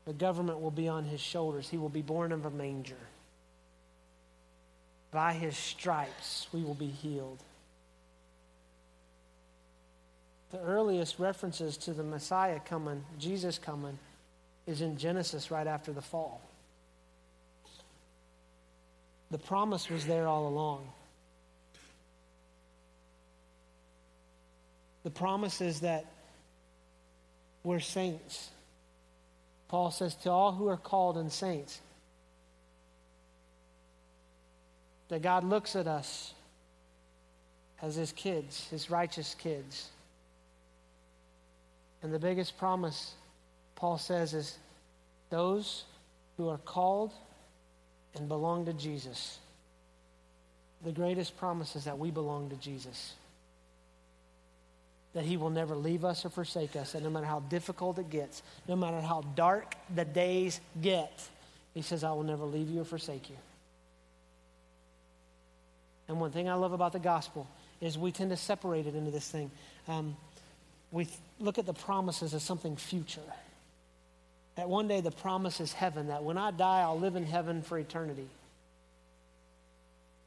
The 0.06 0.14
government 0.14 0.60
will 0.60 0.72
be 0.72 0.90
on 0.90 1.06
his 1.06 1.22
shoulders. 1.22 1.70
He 1.70 1.78
will 1.78 1.90
be 1.90 2.02
born 2.02 2.32
of 2.32 2.46
a 2.46 2.50
manger. 2.50 2.98
By 5.14 5.34
his 5.34 5.56
stripes 5.56 6.48
we 6.52 6.64
will 6.64 6.74
be 6.74 6.88
healed. 6.88 7.40
The 10.52 10.60
earliest 10.60 11.20
references 11.20 11.78
to 11.78 11.94
the 11.94 12.04
Messiah 12.04 12.60
coming, 12.60 13.04
Jesus 13.20 13.60
coming, 13.60 13.98
is 14.66 14.82
in 14.82 14.98
Genesis 14.98 15.52
right 15.52 15.68
after 15.68 15.92
the 15.92 16.02
fall. 16.02 16.42
The 19.30 19.38
promise 19.38 19.90
was 19.90 20.06
there 20.06 20.28
all 20.28 20.48
along. 20.48 20.88
The 25.04 25.10
promise 25.10 25.60
is 25.60 25.82
that 25.82 26.06
we're 27.64 27.80
saints. 27.80 28.50
Paul 29.68 29.92
says, 29.92 30.16
To 30.18 30.30
all 30.30 30.52
who 30.52 30.68
are 30.68 30.78
called 30.78 31.18
and 31.18 31.32
saints, 31.32 31.82
that 35.14 35.22
God 35.22 35.44
looks 35.44 35.76
at 35.76 35.86
us 35.86 36.34
as 37.84 37.94
his 37.94 38.12
kids, 38.12 38.68
his 38.72 38.90
righteous 38.90 39.36
kids. 39.36 39.90
And 42.02 42.12
the 42.12 42.18
biggest 42.18 42.58
promise, 42.58 43.14
Paul 43.76 44.00
says, 44.00 44.34
is 44.34 44.58
those 45.30 45.84
who 46.36 46.50
are 46.50 46.58
called 46.58 47.12
and 48.16 48.28
belong 48.28 48.66
to 48.66 48.74
Jesus. 48.74 49.38
The 50.84 50.92
greatest 50.92 51.38
promise 51.38 51.76
is 51.76 51.84
that 51.84 52.00
we 52.00 52.10
belong 52.10 52.50
to 52.50 52.56
Jesus. 52.56 53.14
That 55.14 55.26
he 55.26 55.38
will 55.38 55.52
never 55.52 55.76
leave 55.76 56.06
us 56.06 56.26
or 56.26 56.30
forsake 56.30 56.76
us. 56.76 56.96
And 56.96 57.04
no 57.04 57.12
matter 57.12 57.28
how 57.28 57.42
difficult 57.42 58.00
it 58.00 58.10
gets, 58.10 58.42
no 58.68 58.76
matter 58.76 59.00
how 59.00 59.22
dark 59.36 59.76
the 59.94 60.06
days 60.06 60.60
get, 60.82 61.22
he 61.76 61.84
says, 61.84 62.04
I 62.04 62.14
will 62.14 62.24
never 62.24 62.46
leave 62.46 62.72
you 62.72 62.82
or 62.82 62.86
forsake 62.86 63.30
you. 63.30 63.36
And 66.08 66.20
one 66.20 66.32
thing 66.32 66.50
I 66.50 66.56
love 66.56 66.74
about 66.74 66.94
the 66.94 67.00
gospel 67.00 67.48
is 67.82 67.98
we 67.98 68.12
tend 68.12 68.32
to 68.32 68.38
separate 68.38 68.88
it 68.88 68.96
into 68.96 69.12
this 69.12 69.28
thing. 69.28 69.52
Um, 69.88 70.16
we 70.92 71.06
th- 71.06 71.18
look 71.40 71.58
at 71.58 71.66
the 71.66 71.74
promises 71.74 72.34
as 72.34 72.44
something 72.44 72.76
future. 72.76 73.22
That 74.56 74.70
one 74.70 74.88
day 74.88 75.02
the 75.02 75.12
promise 75.12 75.60
is 75.60 75.74
heaven, 75.74 76.08
that 76.08 76.24
when 76.24 76.38
I 76.38 76.52
die, 76.52 76.82
I'll 76.82 77.00
live 77.00 77.16
in 77.16 77.26
heaven 77.26 77.62
for 77.62 77.80
eternity. 77.80 78.28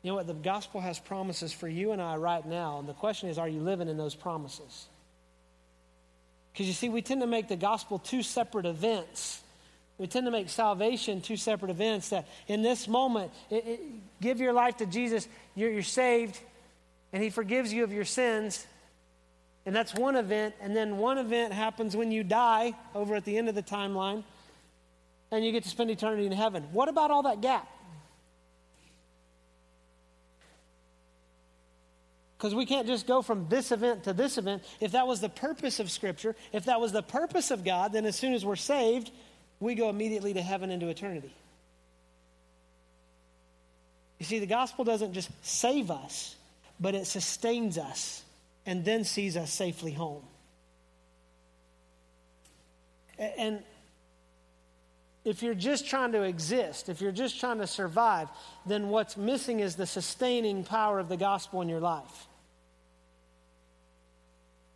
You 0.03 0.13
know 0.13 0.17
what? 0.17 0.27
The 0.27 0.35
gospel 0.35 0.81
has 0.81 0.99
promises 0.99 1.53
for 1.53 1.69
you 1.69 1.93
and 1.93 2.01
I 2.01 2.17
right 2.17 2.45
now. 2.45 2.79
And 2.79 2.89
the 2.89 2.93
question 2.93 3.29
is, 3.29 3.39
are 3.39 3.49
you 3.49 3.61
living 3.61 3.89
in 3.89 3.97
those 3.97 4.15
promises? 4.15 4.87
Because 6.53 6.67
you 6.67 6.73
see, 6.73 6.89
we 6.89 7.03
tend 7.03 7.21
to 7.21 7.27
make 7.27 7.49
the 7.49 7.57
gospel 7.57 7.99
two 7.99 8.23
separate 8.23 8.67
events. 8.67 9.43
We 9.99 10.07
tend 10.07 10.27
to 10.27 10.31
make 10.31 10.51
salvation 10.51 11.23
two 11.23 11.37
separate 11.37 11.71
events 11.71 12.11
that 12.11 12.27
in 12.49 12.63
this 12.63 12.87
moment, 12.87 13.33
it, 13.51 13.67
it, 13.67 13.81
give 14.21 14.41
your 14.41 14.53
life 14.53 14.77
to 14.79 14.87
Jesus, 14.87 15.27
you're, 15.55 15.71
you're 15.71 15.83
saved, 15.83 16.39
and 17.13 17.23
He 17.23 17.31
forgives 17.31 17.73
you 17.73 17.83
of 17.85 17.93
your 17.93 18.05
sins. 18.05 18.67
And 19.65 19.75
that's 19.75 19.95
one 19.95 20.17
event. 20.17 20.55
And 20.61 20.77
then 20.77 20.99
one 20.99 21.19
event 21.19 21.53
happens 21.53 21.97
when 21.97 22.13
you 22.13 22.23
die 22.23 22.75
over 22.95 23.15
at 23.15 23.25
the 23.25 23.39
end 23.39 23.49
of 23.49 23.55
the 23.55 23.63
timeline, 23.63 24.23
and 25.31 25.45
you 25.45 25.51
get 25.51 25.65
to 25.65 25.69
spend 25.71 25.91
eternity 25.91 26.27
in 26.27 26.33
heaven. 26.33 26.65
What 26.73 26.89
about 26.89 27.11
all 27.11 27.23
that 27.23 27.41
gap? 27.41 27.67
Because 32.37 32.55
we 32.55 32.67
can't 32.67 32.87
just 32.87 33.07
go 33.07 33.23
from 33.23 33.49
this 33.49 33.73
event 33.73 34.05
to 34.05 34.13
this 34.13 34.37
event. 34.37 34.63
If 34.79 34.93
that 34.93 35.07
was 35.07 35.21
the 35.21 35.31
purpose 35.31 35.81
of 35.81 35.91
Scripture, 35.91 36.37
if 36.53 36.67
that 36.67 36.81
was 36.83 36.93
the 36.93 37.03
purpose 37.03 37.51
of 37.51 37.65
God, 37.65 37.95
then 37.95 38.05
as 38.05 38.15
soon 38.15 38.35
as 38.35 38.45
we're 38.45 38.57
saved, 38.57 39.11
we 39.61 39.75
go 39.75 39.89
immediately 39.89 40.35
to 40.35 40.43
heaven 40.43 40.71
into 40.71 40.89
eternity. 40.89 41.35
You 44.19 44.27
see, 44.27 44.39
the 44.39 44.47
gospel 44.47 44.85
doesn't 44.85 45.13
just 45.13 45.31
save 45.43 45.91
us, 45.91 46.37
but 46.81 46.95
it 46.95 47.07
sustains 47.07 47.79
us 47.79 48.23
and 48.65 48.85
then 48.85 49.05
sees 49.05 49.37
us 49.37 49.53
safely 49.53 49.93
home. 49.93 50.23
And 53.19 53.63
if 55.25 55.43
you're 55.43 55.55
just 55.55 55.89
trying 55.89 56.13
to 56.13 56.23
exist, 56.23 56.89
if 56.89 57.01
you're 57.01 57.13
just 57.13 57.41
trying 57.41 57.59
to 57.59 57.67
survive, 57.67 58.29
then 58.67 58.89
what's 58.89 59.17
missing 59.17 59.61
is 59.61 59.77
the 59.77 59.87
sustaining 59.87 60.65
power 60.65 60.99
of 60.99 61.09
the 61.09 61.17
gospel 61.17 61.63
in 61.63 61.69
your 61.69 61.81
life. 61.81 62.27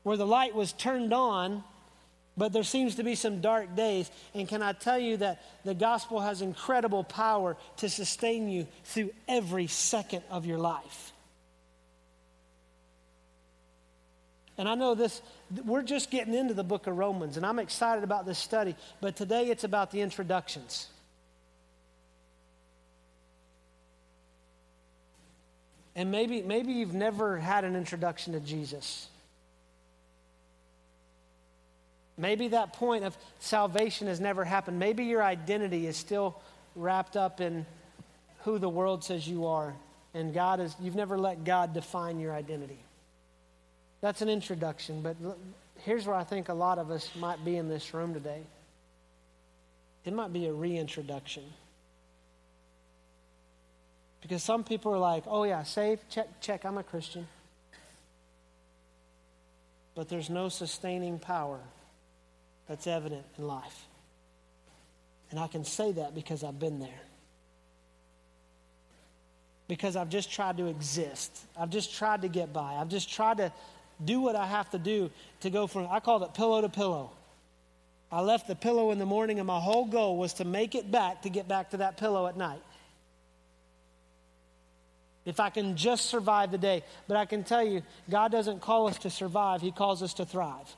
Where 0.03 0.17
the 0.17 0.27
light 0.27 0.55
was 0.55 0.73
turned 0.73 1.13
on, 1.13 1.63
but 2.37 2.53
there 2.53 2.63
seems 2.63 2.95
to 2.97 3.03
be 3.03 3.15
some 3.15 3.41
dark 3.41 3.77
days. 3.77 4.11
And 4.35 4.49
can 4.49 4.63
I 4.63 4.73
tell 4.73 4.99
you 4.99 5.19
that 5.19 5.43
the 5.65 5.75
gospel 5.75 6.21
has 6.21 6.43
incredible 6.43 7.05
power 7.05 7.57
to 7.79 7.89
sustain 7.89 8.49
you 8.49 8.67
through 8.85 9.11
every 9.29 9.67
second 9.67 10.23
of 10.31 10.47
your 10.47 10.59
life? 10.59 11.13
And 14.57 14.69
I 14.69 14.75
know 14.75 14.95
this, 14.95 15.23
we're 15.65 15.83
just 15.83 16.11
getting 16.11 16.35
into 16.35 16.55
the 16.55 16.65
book 16.65 16.87
of 16.87 16.97
Romans, 16.97 17.37
and 17.37 17.47
I'm 17.47 17.59
excited 17.59 18.05
about 18.05 18.27
this 18.27 18.39
study, 18.39 18.77
but 19.01 19.17
today 19.17 19.49
it's 19.49 19.65
about 19.65 19.91
the 19.91 20.03
introductions. 20.03 20.87
And 25.95 26.11
maybe, 26.11 26.41
maybe 26.41 26.73
you've 26.73 26.95
never 26.95 27.39
had 27.39 27.65
an 27.65 27.77
introduction 27.77 28.33
to 28.33 28.41
Jesus. 28.41 29.10
Maybe 32.21 32.49
that 32.49 32.75
point 32.75 33.05
of 33.05 33.17
salvation 33.39 34.07
has 34.07 34.21
never 34.21 34.45
happened. 34.45 34.79
Maybe 34.79 35.05
your 35.05 35.23
identity 35.23 35.87
is 35.87 35.97
still 35.97 36.39
wrapped 36.77 37.17
up 37.17 37.41
in 37.41 37.65
who 38.41 38.59
the 38.59 38.69
world 38.69 39.03
says 39.03 39.27
you 39.27 39.47
are. 39.47 39.75
And 40.13 40.35
God 40.35 40.61
is, 40.61 40.77
you've 40.81 40.97
never 40.97 41.19
let 41.19 41.45
God 41.45 41.73
define 41.73 42.21
your 42.21 42.35
identity. 42.35 42.79
That's 44.03 44.21
an 44.21 44.29
introduction, 44.29 45.01
but 45.01 45.17
here's 45.79 46.07
where 46.07 46.17
I 46.17 46.25
think 46.25 46.51
a 46.51 46.55
lot 46.55 46.79
of 46.79 46.91
us 46.91 47.09
might 47.17 47.43
be 47.43 47.57
in 47.57 47.69
this 47.69 47.95
room 47.95 48.13
today. 48.13 48.43
It 50.05 50.13
might 50.13 50.33
be 50.33 50.47
a 50.47 50.53
reintroduction. 50.53 51.45
Because 54.21 54.43
some 54.43 54.63
people 54.63 54.93
are 54.95 54.99
like, 54.99 55.25
oh, 55.27 55.45
yeah, 55.45 55.63
saved, 55.63 56.03
check, 56.11 56.29
check, 56.43 56.65
I'm 56.65 56.77
a 56.77 56.83
Christian. 56.83 57.27
But 59.95 60.11
there's 60.11 60.29
no 60.29 60.51
sustaining 60.51 61.19
power 61.19 61.61
that's 62.71 62.87
evident 62.87 63.25
in 63.37 63.49
life. 63.49 63.87
And 65.33 65.41
I 65.41 65.49
can 65.49 65.65
say 65.65 65.91
that 65.91 66.15
because 66.15 66.45
I've 66.45 66.61
been 66.61 66.79
there. 66.79 67.03
Because 69.67 69.97
I've 69.97 70.09
just 70.09 70.31
tried 70.31 70.57
to 70.59 70.67
exist. 70.67 71.37
I've 71.59 71.71
just 71.71 71.93
tried 71.93 72.23
to 72.23 72.29
get 72.29 72.53
by. 72.53 72.75
I've 72.75 72.89
just 72.89 73.13
tried 73.13 73.39
to 73.39 73.53
do 74.05 74.21
what 74.21 74.37
I 74.37 74.47
have 74.47 74.71
to 74.71 74.79
do 74.79 75.11
to 75.41 75.51
go 75.51 75.67
from, 75.67 75.89
I 75.91 75.99
called 75.99 76.23
it 76.23 76.33
pillow 76.33 76.61
to 76.61 76.69
pillow. 76.69 77.11
I 78.13 78.21
left 78.21 78.47
the 78.47 78.55
pillow 78.55 78.93
in 78.93 79.01
the 79.01 79.07
morning, 79.07 79.41
and 79.41 79.49
my 79.49 79.59
whole 79.59 79.87
goal 79.87 80.17
was 80.17 80.35
to 80.35 80.45
make 80.45 80.77
it 80.77 80.93
back 80.93 81.23
to 81.23 81.29
get 81.29 81.49
back 81.49 81.71
to 81.71 81.79
that 81.79 81.97
pillow 81.97 82.29
at 82.29 82.37
night. 82.37 82.63
If 85.25 85.41
I 85.41 85.51
can 85.51 85.77
just 85.77 86.07
survive 86.07 86.53
the 86.53 86.59
day. 86.59 86.85
But 87.09 87.17
I 87.17 87.25
can 87.25 87.43
tell 87.43 87.65
you, 87.65 87.83
God 88.09 88.31
doesn't 88.31 88.61
call 88.61 88.87
us 88.87 88.99
to 88.99 89.11
survive, 89.11 89.61
He 89.61 89.73
calls 89.73 90.05
us 90.05 90.15
to 90.15 90.25
thrive. 90.25 90.73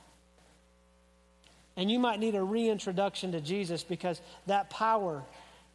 And 1.75 1.89
you 1.89 1.99
might 1.99 2.19
need 2.19 2.35
a 2.35 2.43
reintroduction 2.43 3.31
to 3.31 3.41
Jesus 3.41 3.83
because 3.83 4.21
that 4.45 4.69
power 4.69 5.23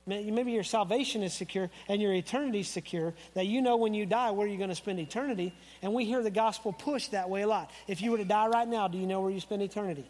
Maybe 0.09 0.53
your 0.53 0.65
salvation 0.65 1.23
is 1.23 1.35
secure 1.35 1.69
and 1.87 2.01
your 2.01 2.15
eternity 2.15 2.61
is 2.61 2.69
secure, 2.69 3.13
that 3.35 3.47
you 3.47 3.61
know 3.61 3.77
when 3.77 3.93
you 3.93 4.07
die 4.07 4.31
where 4.31 4.47
you're 4.47 4.57
going 4.57 4.71
to 4.71 4.75
spend 4.75 4.99
eternity. 4.99 5.53
And 5.83 5.93
we 5.93 6.07
hear 6.07 6.23
the 6.23 6.31
gospel 6.31 6.73
pushed 6.73 7.11
that 7.11 7.29
way 7.29 7.43
a 7.43 7.47
lot. 7.47 7.71
If 7.87 8.01
you 8.01 8.13
were 8.13 8.17
to 8.17 8.25
die 8.25 8.47
right 8.47 8.67
now, 8.67 8.89
do 8.89 8.97
you 8.97 9.07
know 9.07 9.21
where 9.21 9.31
you 9.31 9.41
spend 9.41 9.61
eternity? 9.61 10.07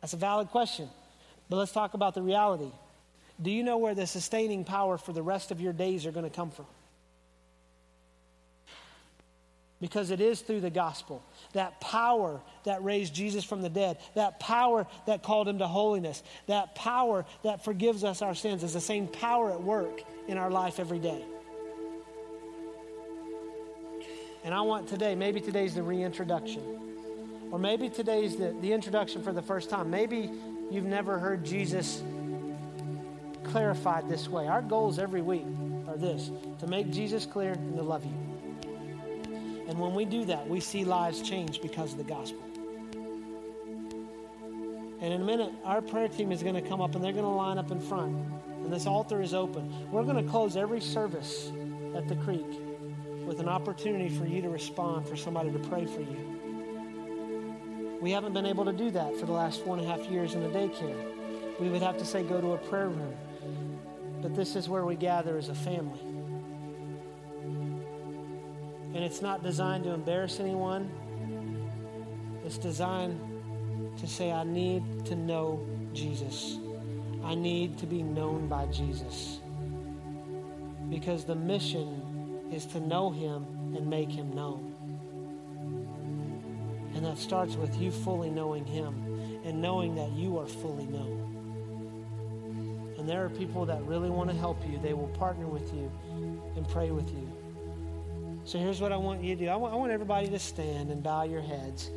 That's 0.00 0.12
a 0.12 0.16
valid 0.16 0.48
question. 0.48 0.88
But 1.48 1.56
let's 1.58 1.70
talk 1.70 1.94
about 1.94 2.14
the 2.14 2.22
reality. 2.22 2.72
Do 3.40 3.52
you 3.52 3.62
know 3.62 3.78
where 3.78 3.94
the 3.94 4.08
sustaining 4.08 4.64
power 4.64 4.98
for 4.98 5.12
the 5.12 5.22
rest 5.22 5.52
of 5.52 5.60
your 5.60 5.72
days 5.72 6.04
are 6.04 6.10
going 6.10 6.28
to 6.28 6.34
come 6.34 6.50
from? 6.50 6.66
Because 9.80 10.10
it 10.10 10.22
is 10.22 10.40
through 10.40 10.62
the 10.62 10.70
gospel 10.70 11.22
that 11.52 11.80
power 11.82 12.40
that 12.64 12.82
raised 12.82 13.14
Jesus 13.14 13.44
from 13.44 13.60
the 13.60 13.68
dead, 13.68 13.98
that 14.14 14.40
power 14.40 14.86
that 15.06 15.22
called 15.22 15.48
him 15.48 15.58
to 15.58 15.66
holiness, 15.66 16.22
that 16.46 16.74
power 16.74 17.26
that 17.42 17.62
forgives 17.62 18.02
us 18.02 18.22
our 18.22 18.34
sins 18.34 18.62
is 18.62 18.72
the 18.72 18.80
same 18.80 19.06
power 19.06 19.52
at 19.52 19.62
work 19.62 20.02
in 20.28 20.38
our 20.38 20.50
life 20.50 20.80
every 20.80 20.98
day. 20.98 21.22
And 24.44 24.54
I 24.54 24.60
want 24.62 24.88
today, 24.88 25.14
maybe 25.14 25.40
today's 25.40 25.74
the 25.74 25.82
reintroduction, 25.82 26.62
or 27.50 27.58
maybe 27.58 27.90
today's 27.90 28.36
the, 28.36 28.56
the 28.60 28.72
introduction 28.72 29.22
for 29.22 29.32
the 29.32 29.42
first 29.42 29.68
time. 29.68 29.90
Maybe 29.90 30.30
you've 30.70 30.84
never 30.84 31.18
heard 31.18 31.44
Jesus 31.44 32.02
clarified 33.44 34.08
this 34.08 34.28
way. 34.28 34.46
Our 34.46 34.62
goals 34.62 34.98
every 34.98 35.22
week 35.22 35.46
are 35.88 35.96
this 35.96 36.30
to 36.60 36.66
make 36.66 36.90
Jesus 36.90 37.26
clear 37.26 37.52
and 37.52 37.76
to 37.76 37.82
love 37.82 38.04
you. 38.04 38.25
And 39.68 39.78
when 39.78 39.94
we 39.94 40.04
do 40.04 40.24
that, 40.26 40.48
we 40.48 40.60
see 40.60 40.84
lives 40.84 41.22
change 41.22 41.60
because 41.60 41.92
of 41.92 41.98
the 41.98 42.04
gospel. 42.04 42.42
And 45.00 45.12
in 45.12 45.20
a 45.20 45.24
minute, 45.24 45.52
our 45.64 45.82
prayer 45.82 46.08
team 46.08 46.32
is 46.32 46.42
going 46.42 46.54
to 46.54 46.62
come 46.62 46.80
up 46.80 46.94
and 46.94 47.04
they're 47.04 47.12
going 47.12 47.24
to 47.24 47.30
line 47.30 47.58
up 47.58 47.70
in 47.70 47.80
front. 47.80 48.16
And 48.64 48.72
this 48.72 48.86
altar 48.86 49.20
is 49.20 49.34
open. 49.34 49.90
We're 49.90 50.04
going 50.04 50.24
to 50.24 50.30
close 50.30 50.56
every 50.56 50.80
service 50.80 51.50
at 51.94 52.08
the 52.08 52.16
creek 52.16 52.46
with 53.26 53.40
an 53.40 53.48
opportunity 53.48 54.08
for 54.08 54.24
you 54.24 54.40
to 54.42 54.48
respond, 54.48 55.06
for 55.06 55.16
somebody 55.16 55.50
to 55.50 55.58
pray 55.58 55.84
for 55.84 56.00
you. 56.00 56.36
We 58.00 58.10
haven't 58.12 58.34
been 58.34 58.46
able 58.46 58.64
to 58.66 58.72
do 58.72 58.90
that 58.92 59.16
for 59.16 59.26
the 59.26 59.32
last 59.32 59.64
four 59.64 59.76
and 59.76 59.84
a 59.84 59.88
half 59.88 60.06
years 60.10 60.34
in 60.34 60.42
the 60.42 60.48
daycare. 60.48 61.58
We 61.58 61.68
would 61.68 61.82
have 61.82 61.98
to 61.98 62.04
say, 62.04 62.22
go 62.22 62.40
to 62.40 62.52
a 62.52 62.58
prayer 62.58 62.88
room. 62.88 63.16
But 64.22 64.34
this 64.34 64.54
is 64.56 64.68
where 64.68 64.84
we 64.84 64.96
gather 64.96 65.36
as 65.36 65.48
a 65.48 65.54
family. 65.54 66.00
And 68.96 69.04
it's 69.04 69.20
not 69.20 69.42
designed 69.42 69.84
to 69.84 69.90
embarrass 69.90 70.40
anyone, 70.40 70.90
it's 72.46 72.56
designed 72.56 73.20
to 73.98 74.06
say, 74.06 74.32
I 74.32 74.42
need 74.42 75.04
to 75.04 75.14
know 75.14 75.60
Jesus. 75.92 76.56
I 77.22 77.34
need 77.34 77.76
to 77.80 77.86
be 77.86 78.02
known 78.02 78.48
by 78.48 78.64
Jesus. 78.66 79.40
Because 80.88 81.24
the 81.24 81.34
mission 81.34 82.48
is 82.50 82.64
to 82.66 82.80
know 82.80 83.10
him 83.10 83.44
and 83.76 83.86
make 83.86 84.08
him 84.08 84.34
known. 84.34 84.72
And 86.94 87.04
that 87.04 87.18
starts 87.18 87.56
with 87.56 87.76
you 87.76 87.90
fully 87.90 88.30
knowing 88.30 88.64
him 88.64 88.94
and 89.44 89.60
knowing 89.60 89.94
that 89.96 90.10
you 90.12 90.38
are 90.38 90.46
fully 90.46 90.86
known. 90.86 92.94
And 92.96 93.06
there 93.06 93.22
are 93.26 93.28
people 93.28 93.66
that 93.66 93.82
really 93.82 94.08
want 94.08 94.30
to 94.30 94.36
help 94.36 94.66
you. 94.66 94.78
They 94.78 94.94
will 94.94 95.08
partner 95.08 95.46
with 95.46 95.74
you 95.74 95.92
and 96.56 96.66
pray 96.66 96.92
with 96.92 97.10
you. 97.10 97.35
So 98.46 98.60
here's 98.60 98.80
what 98.80 98.92
I 98.92 98.96
want 98.96 99.24
you 99.24 99.34
to 99.34 99.44
do 99.44 99.48
I 99.50 99.56
want, 99.56 99.74
I 99.74 99.76
want 99.76 99.90
everybody 99.90 100.28
to 100.28 100.38
stand 100.38 100.92
and 100.92 101.02
bow 101.02 101.24
your 101.24 101.40
heads. 101.40 101.90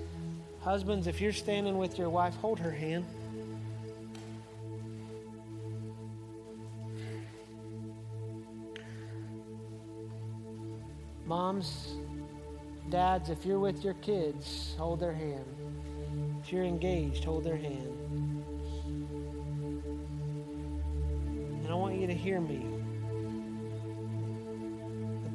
Husbands, 0.62 1.06
if 1.06 1.22
you're 1.22 1.32
standing 1.32 1.78
with 1.78 2.00
your 2.00 2.10
wife, 2.10 2.34
hold 2.38 2.58
her 2.58 2.72
hand. 2.72 3.06
Moms, 11.28 11.94
dads, 12.90 13.30
if 13.30 13.46
you're 13.46 13.60
with 13.60 13.84
your 13.84 13.94
kids, 13.94 14.74
hold 14.80 15.00
their 15.00 15.14
hand. 15.14 15.46
If 16.42 16.52
you're 16.52 16.64
engaged, 16.64 17.24
hold 17.26 17.44
their 17.44 17.58
hand. 17.58 18.44
And 21.62 21.68
I 21.70 21.76
want 21.76 22.00
you 22.00 22.08
to 22.08 22.16
hear 22.16 22.42
me 22.42 22.79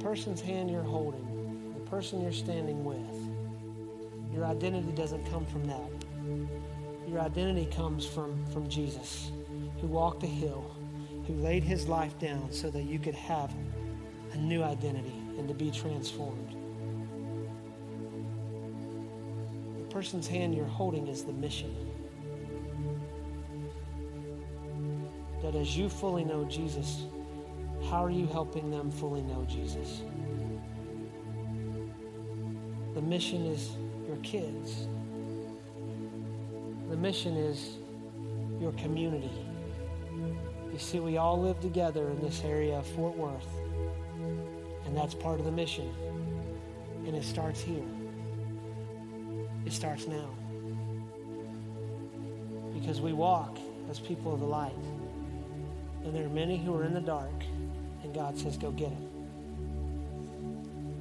person's 0.05 0.43
hand 0.43 0.71
you're 0.71 0.83
holding, 0.83 1.73
the 1.73 1.91
person 1.91 2.21
you're 2.21 2.31
standing 2.31 2.85
with, 2.85 4.35
your 4.35 4.45
identity 4.45 4.93
doesn't 4.93 5.25
come 5.31 5.47
from 5.47 5.65
that. 5.65 5.91
Your 7.09 7.21
identity 7.21 7.65
comes 7.75 8.05
from, 8.05 8.45
from 8.53 8.69
Jesus, 8.69 9.33
who 9.81 9.87
walked 9.87 10.23
a 10.23 10.27
hill, 10.27 10.77
who 11.27 11.33
laid 11.37 11.65
his 11.65 11.89
life 11.89 12.19
down 12.19 12.53
so 12.53 12.69
that 12.69 12.83
you 12.83 12.99
could 12.99 13.15
have 13.15 13.51
a 14.35 14.37
new 14.37 14.63
identity 14.63 15.15
and 15.39 15.49
to 15.49 15.55
be 15.55 15.71
transformed. 15.71 16.55
The 19.79 19.85
person's 19.85 20.27
hand 20.27 20.55
you're 20.55 20.67
holding 20.67 21.09
is 21.09 21.25
the 21.25 21.33
mission. 21.33 21.75
That 25.41 25.55
as 25.55 25.75
you 25.79 25.89
fully 25.89 26.25
know 26.25 26.45
Jesus, 26.45 27.05
how 27.91 28.05
are 28.05 28.11
you 28.11 28.26
helping 28.26 28.70
them 28.70 28.91
fully 28.91 29.22
know 29.22 29.45
Jesus? 29.49 30.03
The 32.95 33.03
mission 33.03 33.47
is 33.47 33.76
your 34.07 34.16
kids. 34.18 34.87
The 36.89 36.97
mission 36.97 37.37
is 37.37 37.76
your 38.61 38.72
community. 38.72 39.30
You 40.72 40.78
see, 40.78 41.01
we 41.01 41.18
all 41.18 41.41
live 41.41 41.61
together 41.61 42.09
in 42.09 42.20
this 42.20 42.43
area 42.45 42.78
of 42.78 42.87
Fort 42.87 43.16
Worth, 43.16 43.47
and 44.87 44.97
that's 44.97 45.14
part 45.14 45.39
of 45.39 45.45
the 45.45 45.53
mission. 45.53 45.93
And 47.07 47.14
it 47.14 47.24
starts 47.24 47.61
here. 47.61 47.85
It 49.66 49.72
starts 49.72 50.07
now. 50.07 50.30
Because 52.72 53.01
we 53.01 53.12
walk 53.12 53.59
as 53.91 54.01
people 54.01 54.35
of 54.35 54.41
the 54.41 54.47
light, 54.47 54.72
and 56.05 56.14
there 56.14 56.26
are 56.26 56.30
many 56.30 56.57
who 56.57 56.74
are 56.76 56.85
in 56.85 56.95
the 56.95 57.01
dark 57.01 57.45
God 58.15 58.39
says, 58.39 58.57
go 58.57 58.71
get 58.71 58.91
him. 58.91 59.09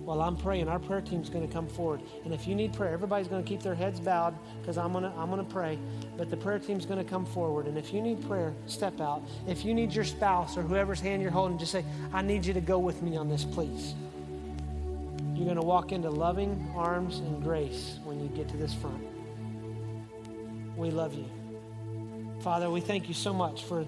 While 0.05 0.21
I'm 0.21 0.35
praying, 0.35 0.67
our 0.67 0.79
prayer 0.79 0.99
team's 0.99 1.29
going 1.29 1.47
to 1.47 1.53
come 1.53 1.67
forward. 1.67 2.01
And 2.25 2.33
if 2.33 2.45
you 2.45 2.55
need 2.55 2.73
prayer, 2.73 2.91
everybody's 2.91 3.29
going 3.29 3.41
to 3.41 3.47
keep 3.47 3.61
their 3.61 3.75
heads 3.75 4.01
bowed 4.01 4.35
because 4.59 4.77
I'm 4.77 4.91
going 4.91 5.05
to 5.05 5.11
I'm 5.11 5.29
going 5.29 5.45
to 5.45 5.49
pray. 5.49 5.79
But 6.17 6.29
the 6.29 6.35
prayer 6.35 6.59
team's 6.59 6.85
going 6.85 7.01
to 7.01 7.09
come 7.09 7.25
forward. 7.25 7.67
And 7.67 7.77
if 7.77 7.93
you 7.93 8.01
need 8.01 8.21
prayer, 8.27 8.53
step 8.65 8.99
out. 8.99 9.23
If 9.47 9.63
you 9.63 9.73
need 9.73 9.93
your 9.93 10.03
spouse 10.03 10.57
or 10.57 10.61
whoever's 10.61 10.99
hand 10.99 11.21
you're 11.21 11.31
holding, 11.31 11.57
just 11.57 11.71
say, 11.71 11.85
I 12.11 12.21
need 12.21 12.45
you 12.45 12.53
to 12.53 12.61
go 12.61 12.79
with 12.79 13.01
me 13.01 13.15
on 13.15 13.29
this, 13.29 13.45
please. 13.45 13.95
You're 15.35 15.45
going 15.45 15.55
to 15.55 15.61
walk 15.61 15.93
into 15.93 16.09
loving 16.09 16.69
arms 16.75 17.19
and 17.19 17.41
grace 17.41 17.97
when 18.03 18.19
you 18.19 18.27
get 18.27 18.49
to 18.49 18.57
this 18.57 18.73
front. 18.73 19.07
We 20.75 20.91
love 20.91 21.13
you. 21.13 21.25
Father, 22.41 22.69
we 22.69 22.81
thank 22.81 23.07
you 23.07 23.13
so 23.13 23.33
much 23.33 23.63
for 23.63 23.87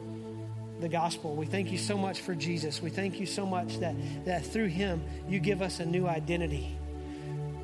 the 0.79 0.89
gospel. 0.89 1.35
We 1.35 1.45
thank 1.45 1.71
you 1.71 1.77
so 1.77 1.97
much 1.97 2.21
for 2.21 2.35
Jesus. 2.35 2.81
We 2.81 2.89
thank 2.89 3.19
you 3.19 3.25
so 3.25 3.45
much 3.45 3.79
that, 3.79 3.95
that 4.25 4.45
through 4.45 4.67
him 4.67 5.03
you 5.27 5.39
give 5.39 5.61
us 5.61 5.79
a 5.79 5.85
new 5.85 6.07
identity. 6.07 6.75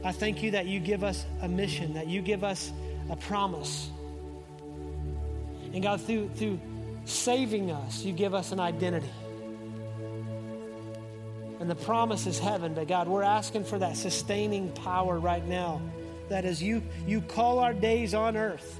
I 0.03 0.11
thank 0.11 0.41
you 0.41 0.51
that 0.51 0.65
you 0.65 0.79
give 0.79 1.03
us 1.03 1.25
a 1.41 1.47
mission, 1.47 1.93
that 1.93 2.07
you 2.07 2.21
give 2.21 2.43
us 2.43 2.71
a 3.09 3.15
promise. 3.15 3.89
And 5.73 5.83
God, 5.83 6.01
through, 6.01 6.29
through 6.35 6.59
saving 7.05 7.71
us, 7.71 8.03
you 8.03 8.13
give 8.13 8.33
us 8.33 8.51
an 8.51 8.59
identity. 8.59 9.09
And 11.59 11.69
the 11.69 11.75
promise 11.75 12.25
is 12.25 12.39
heaven, 12.39 12.73
but 12.73 12.87
God, 12.87 13.07
we're 13.07 13.21
asking 13.21 13.65
for 13.65 13.77
that 13.77 13.95
sustaining 13.95 14.71
power 14.71 15.19
right 15.19 15.45
now. 15.45 15.79
That 16.29 16.45
as 16.45 16.63
you, 16.63 16.81
you 17.05 17.21
call 17.21 17.59
our 17.59 17.73
days 17.73 18.15
on 18.15 18.35
earth, 18.35 18.79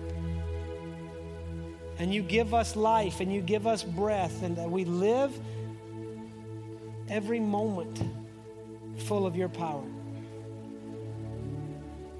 and 2.01 2.11
you 2.11 2.23
give 2.23 2.55
us 2.55 2.75
life 2.75 3.19
and 3.19 3.31
you 3.31 3.41
give 3.41 3.67
us 3.67 3.83
breath, 3.83 4.41
and 4.41 4.57
that 4.57 4.67
we 4.67 4.85
live 4.85 5.39
every 7.09 7.39
moment 7.39 8.01
full 9.05 9.27
of 9.27 9.35
your 9.35 9.49
power. 9.49 9.83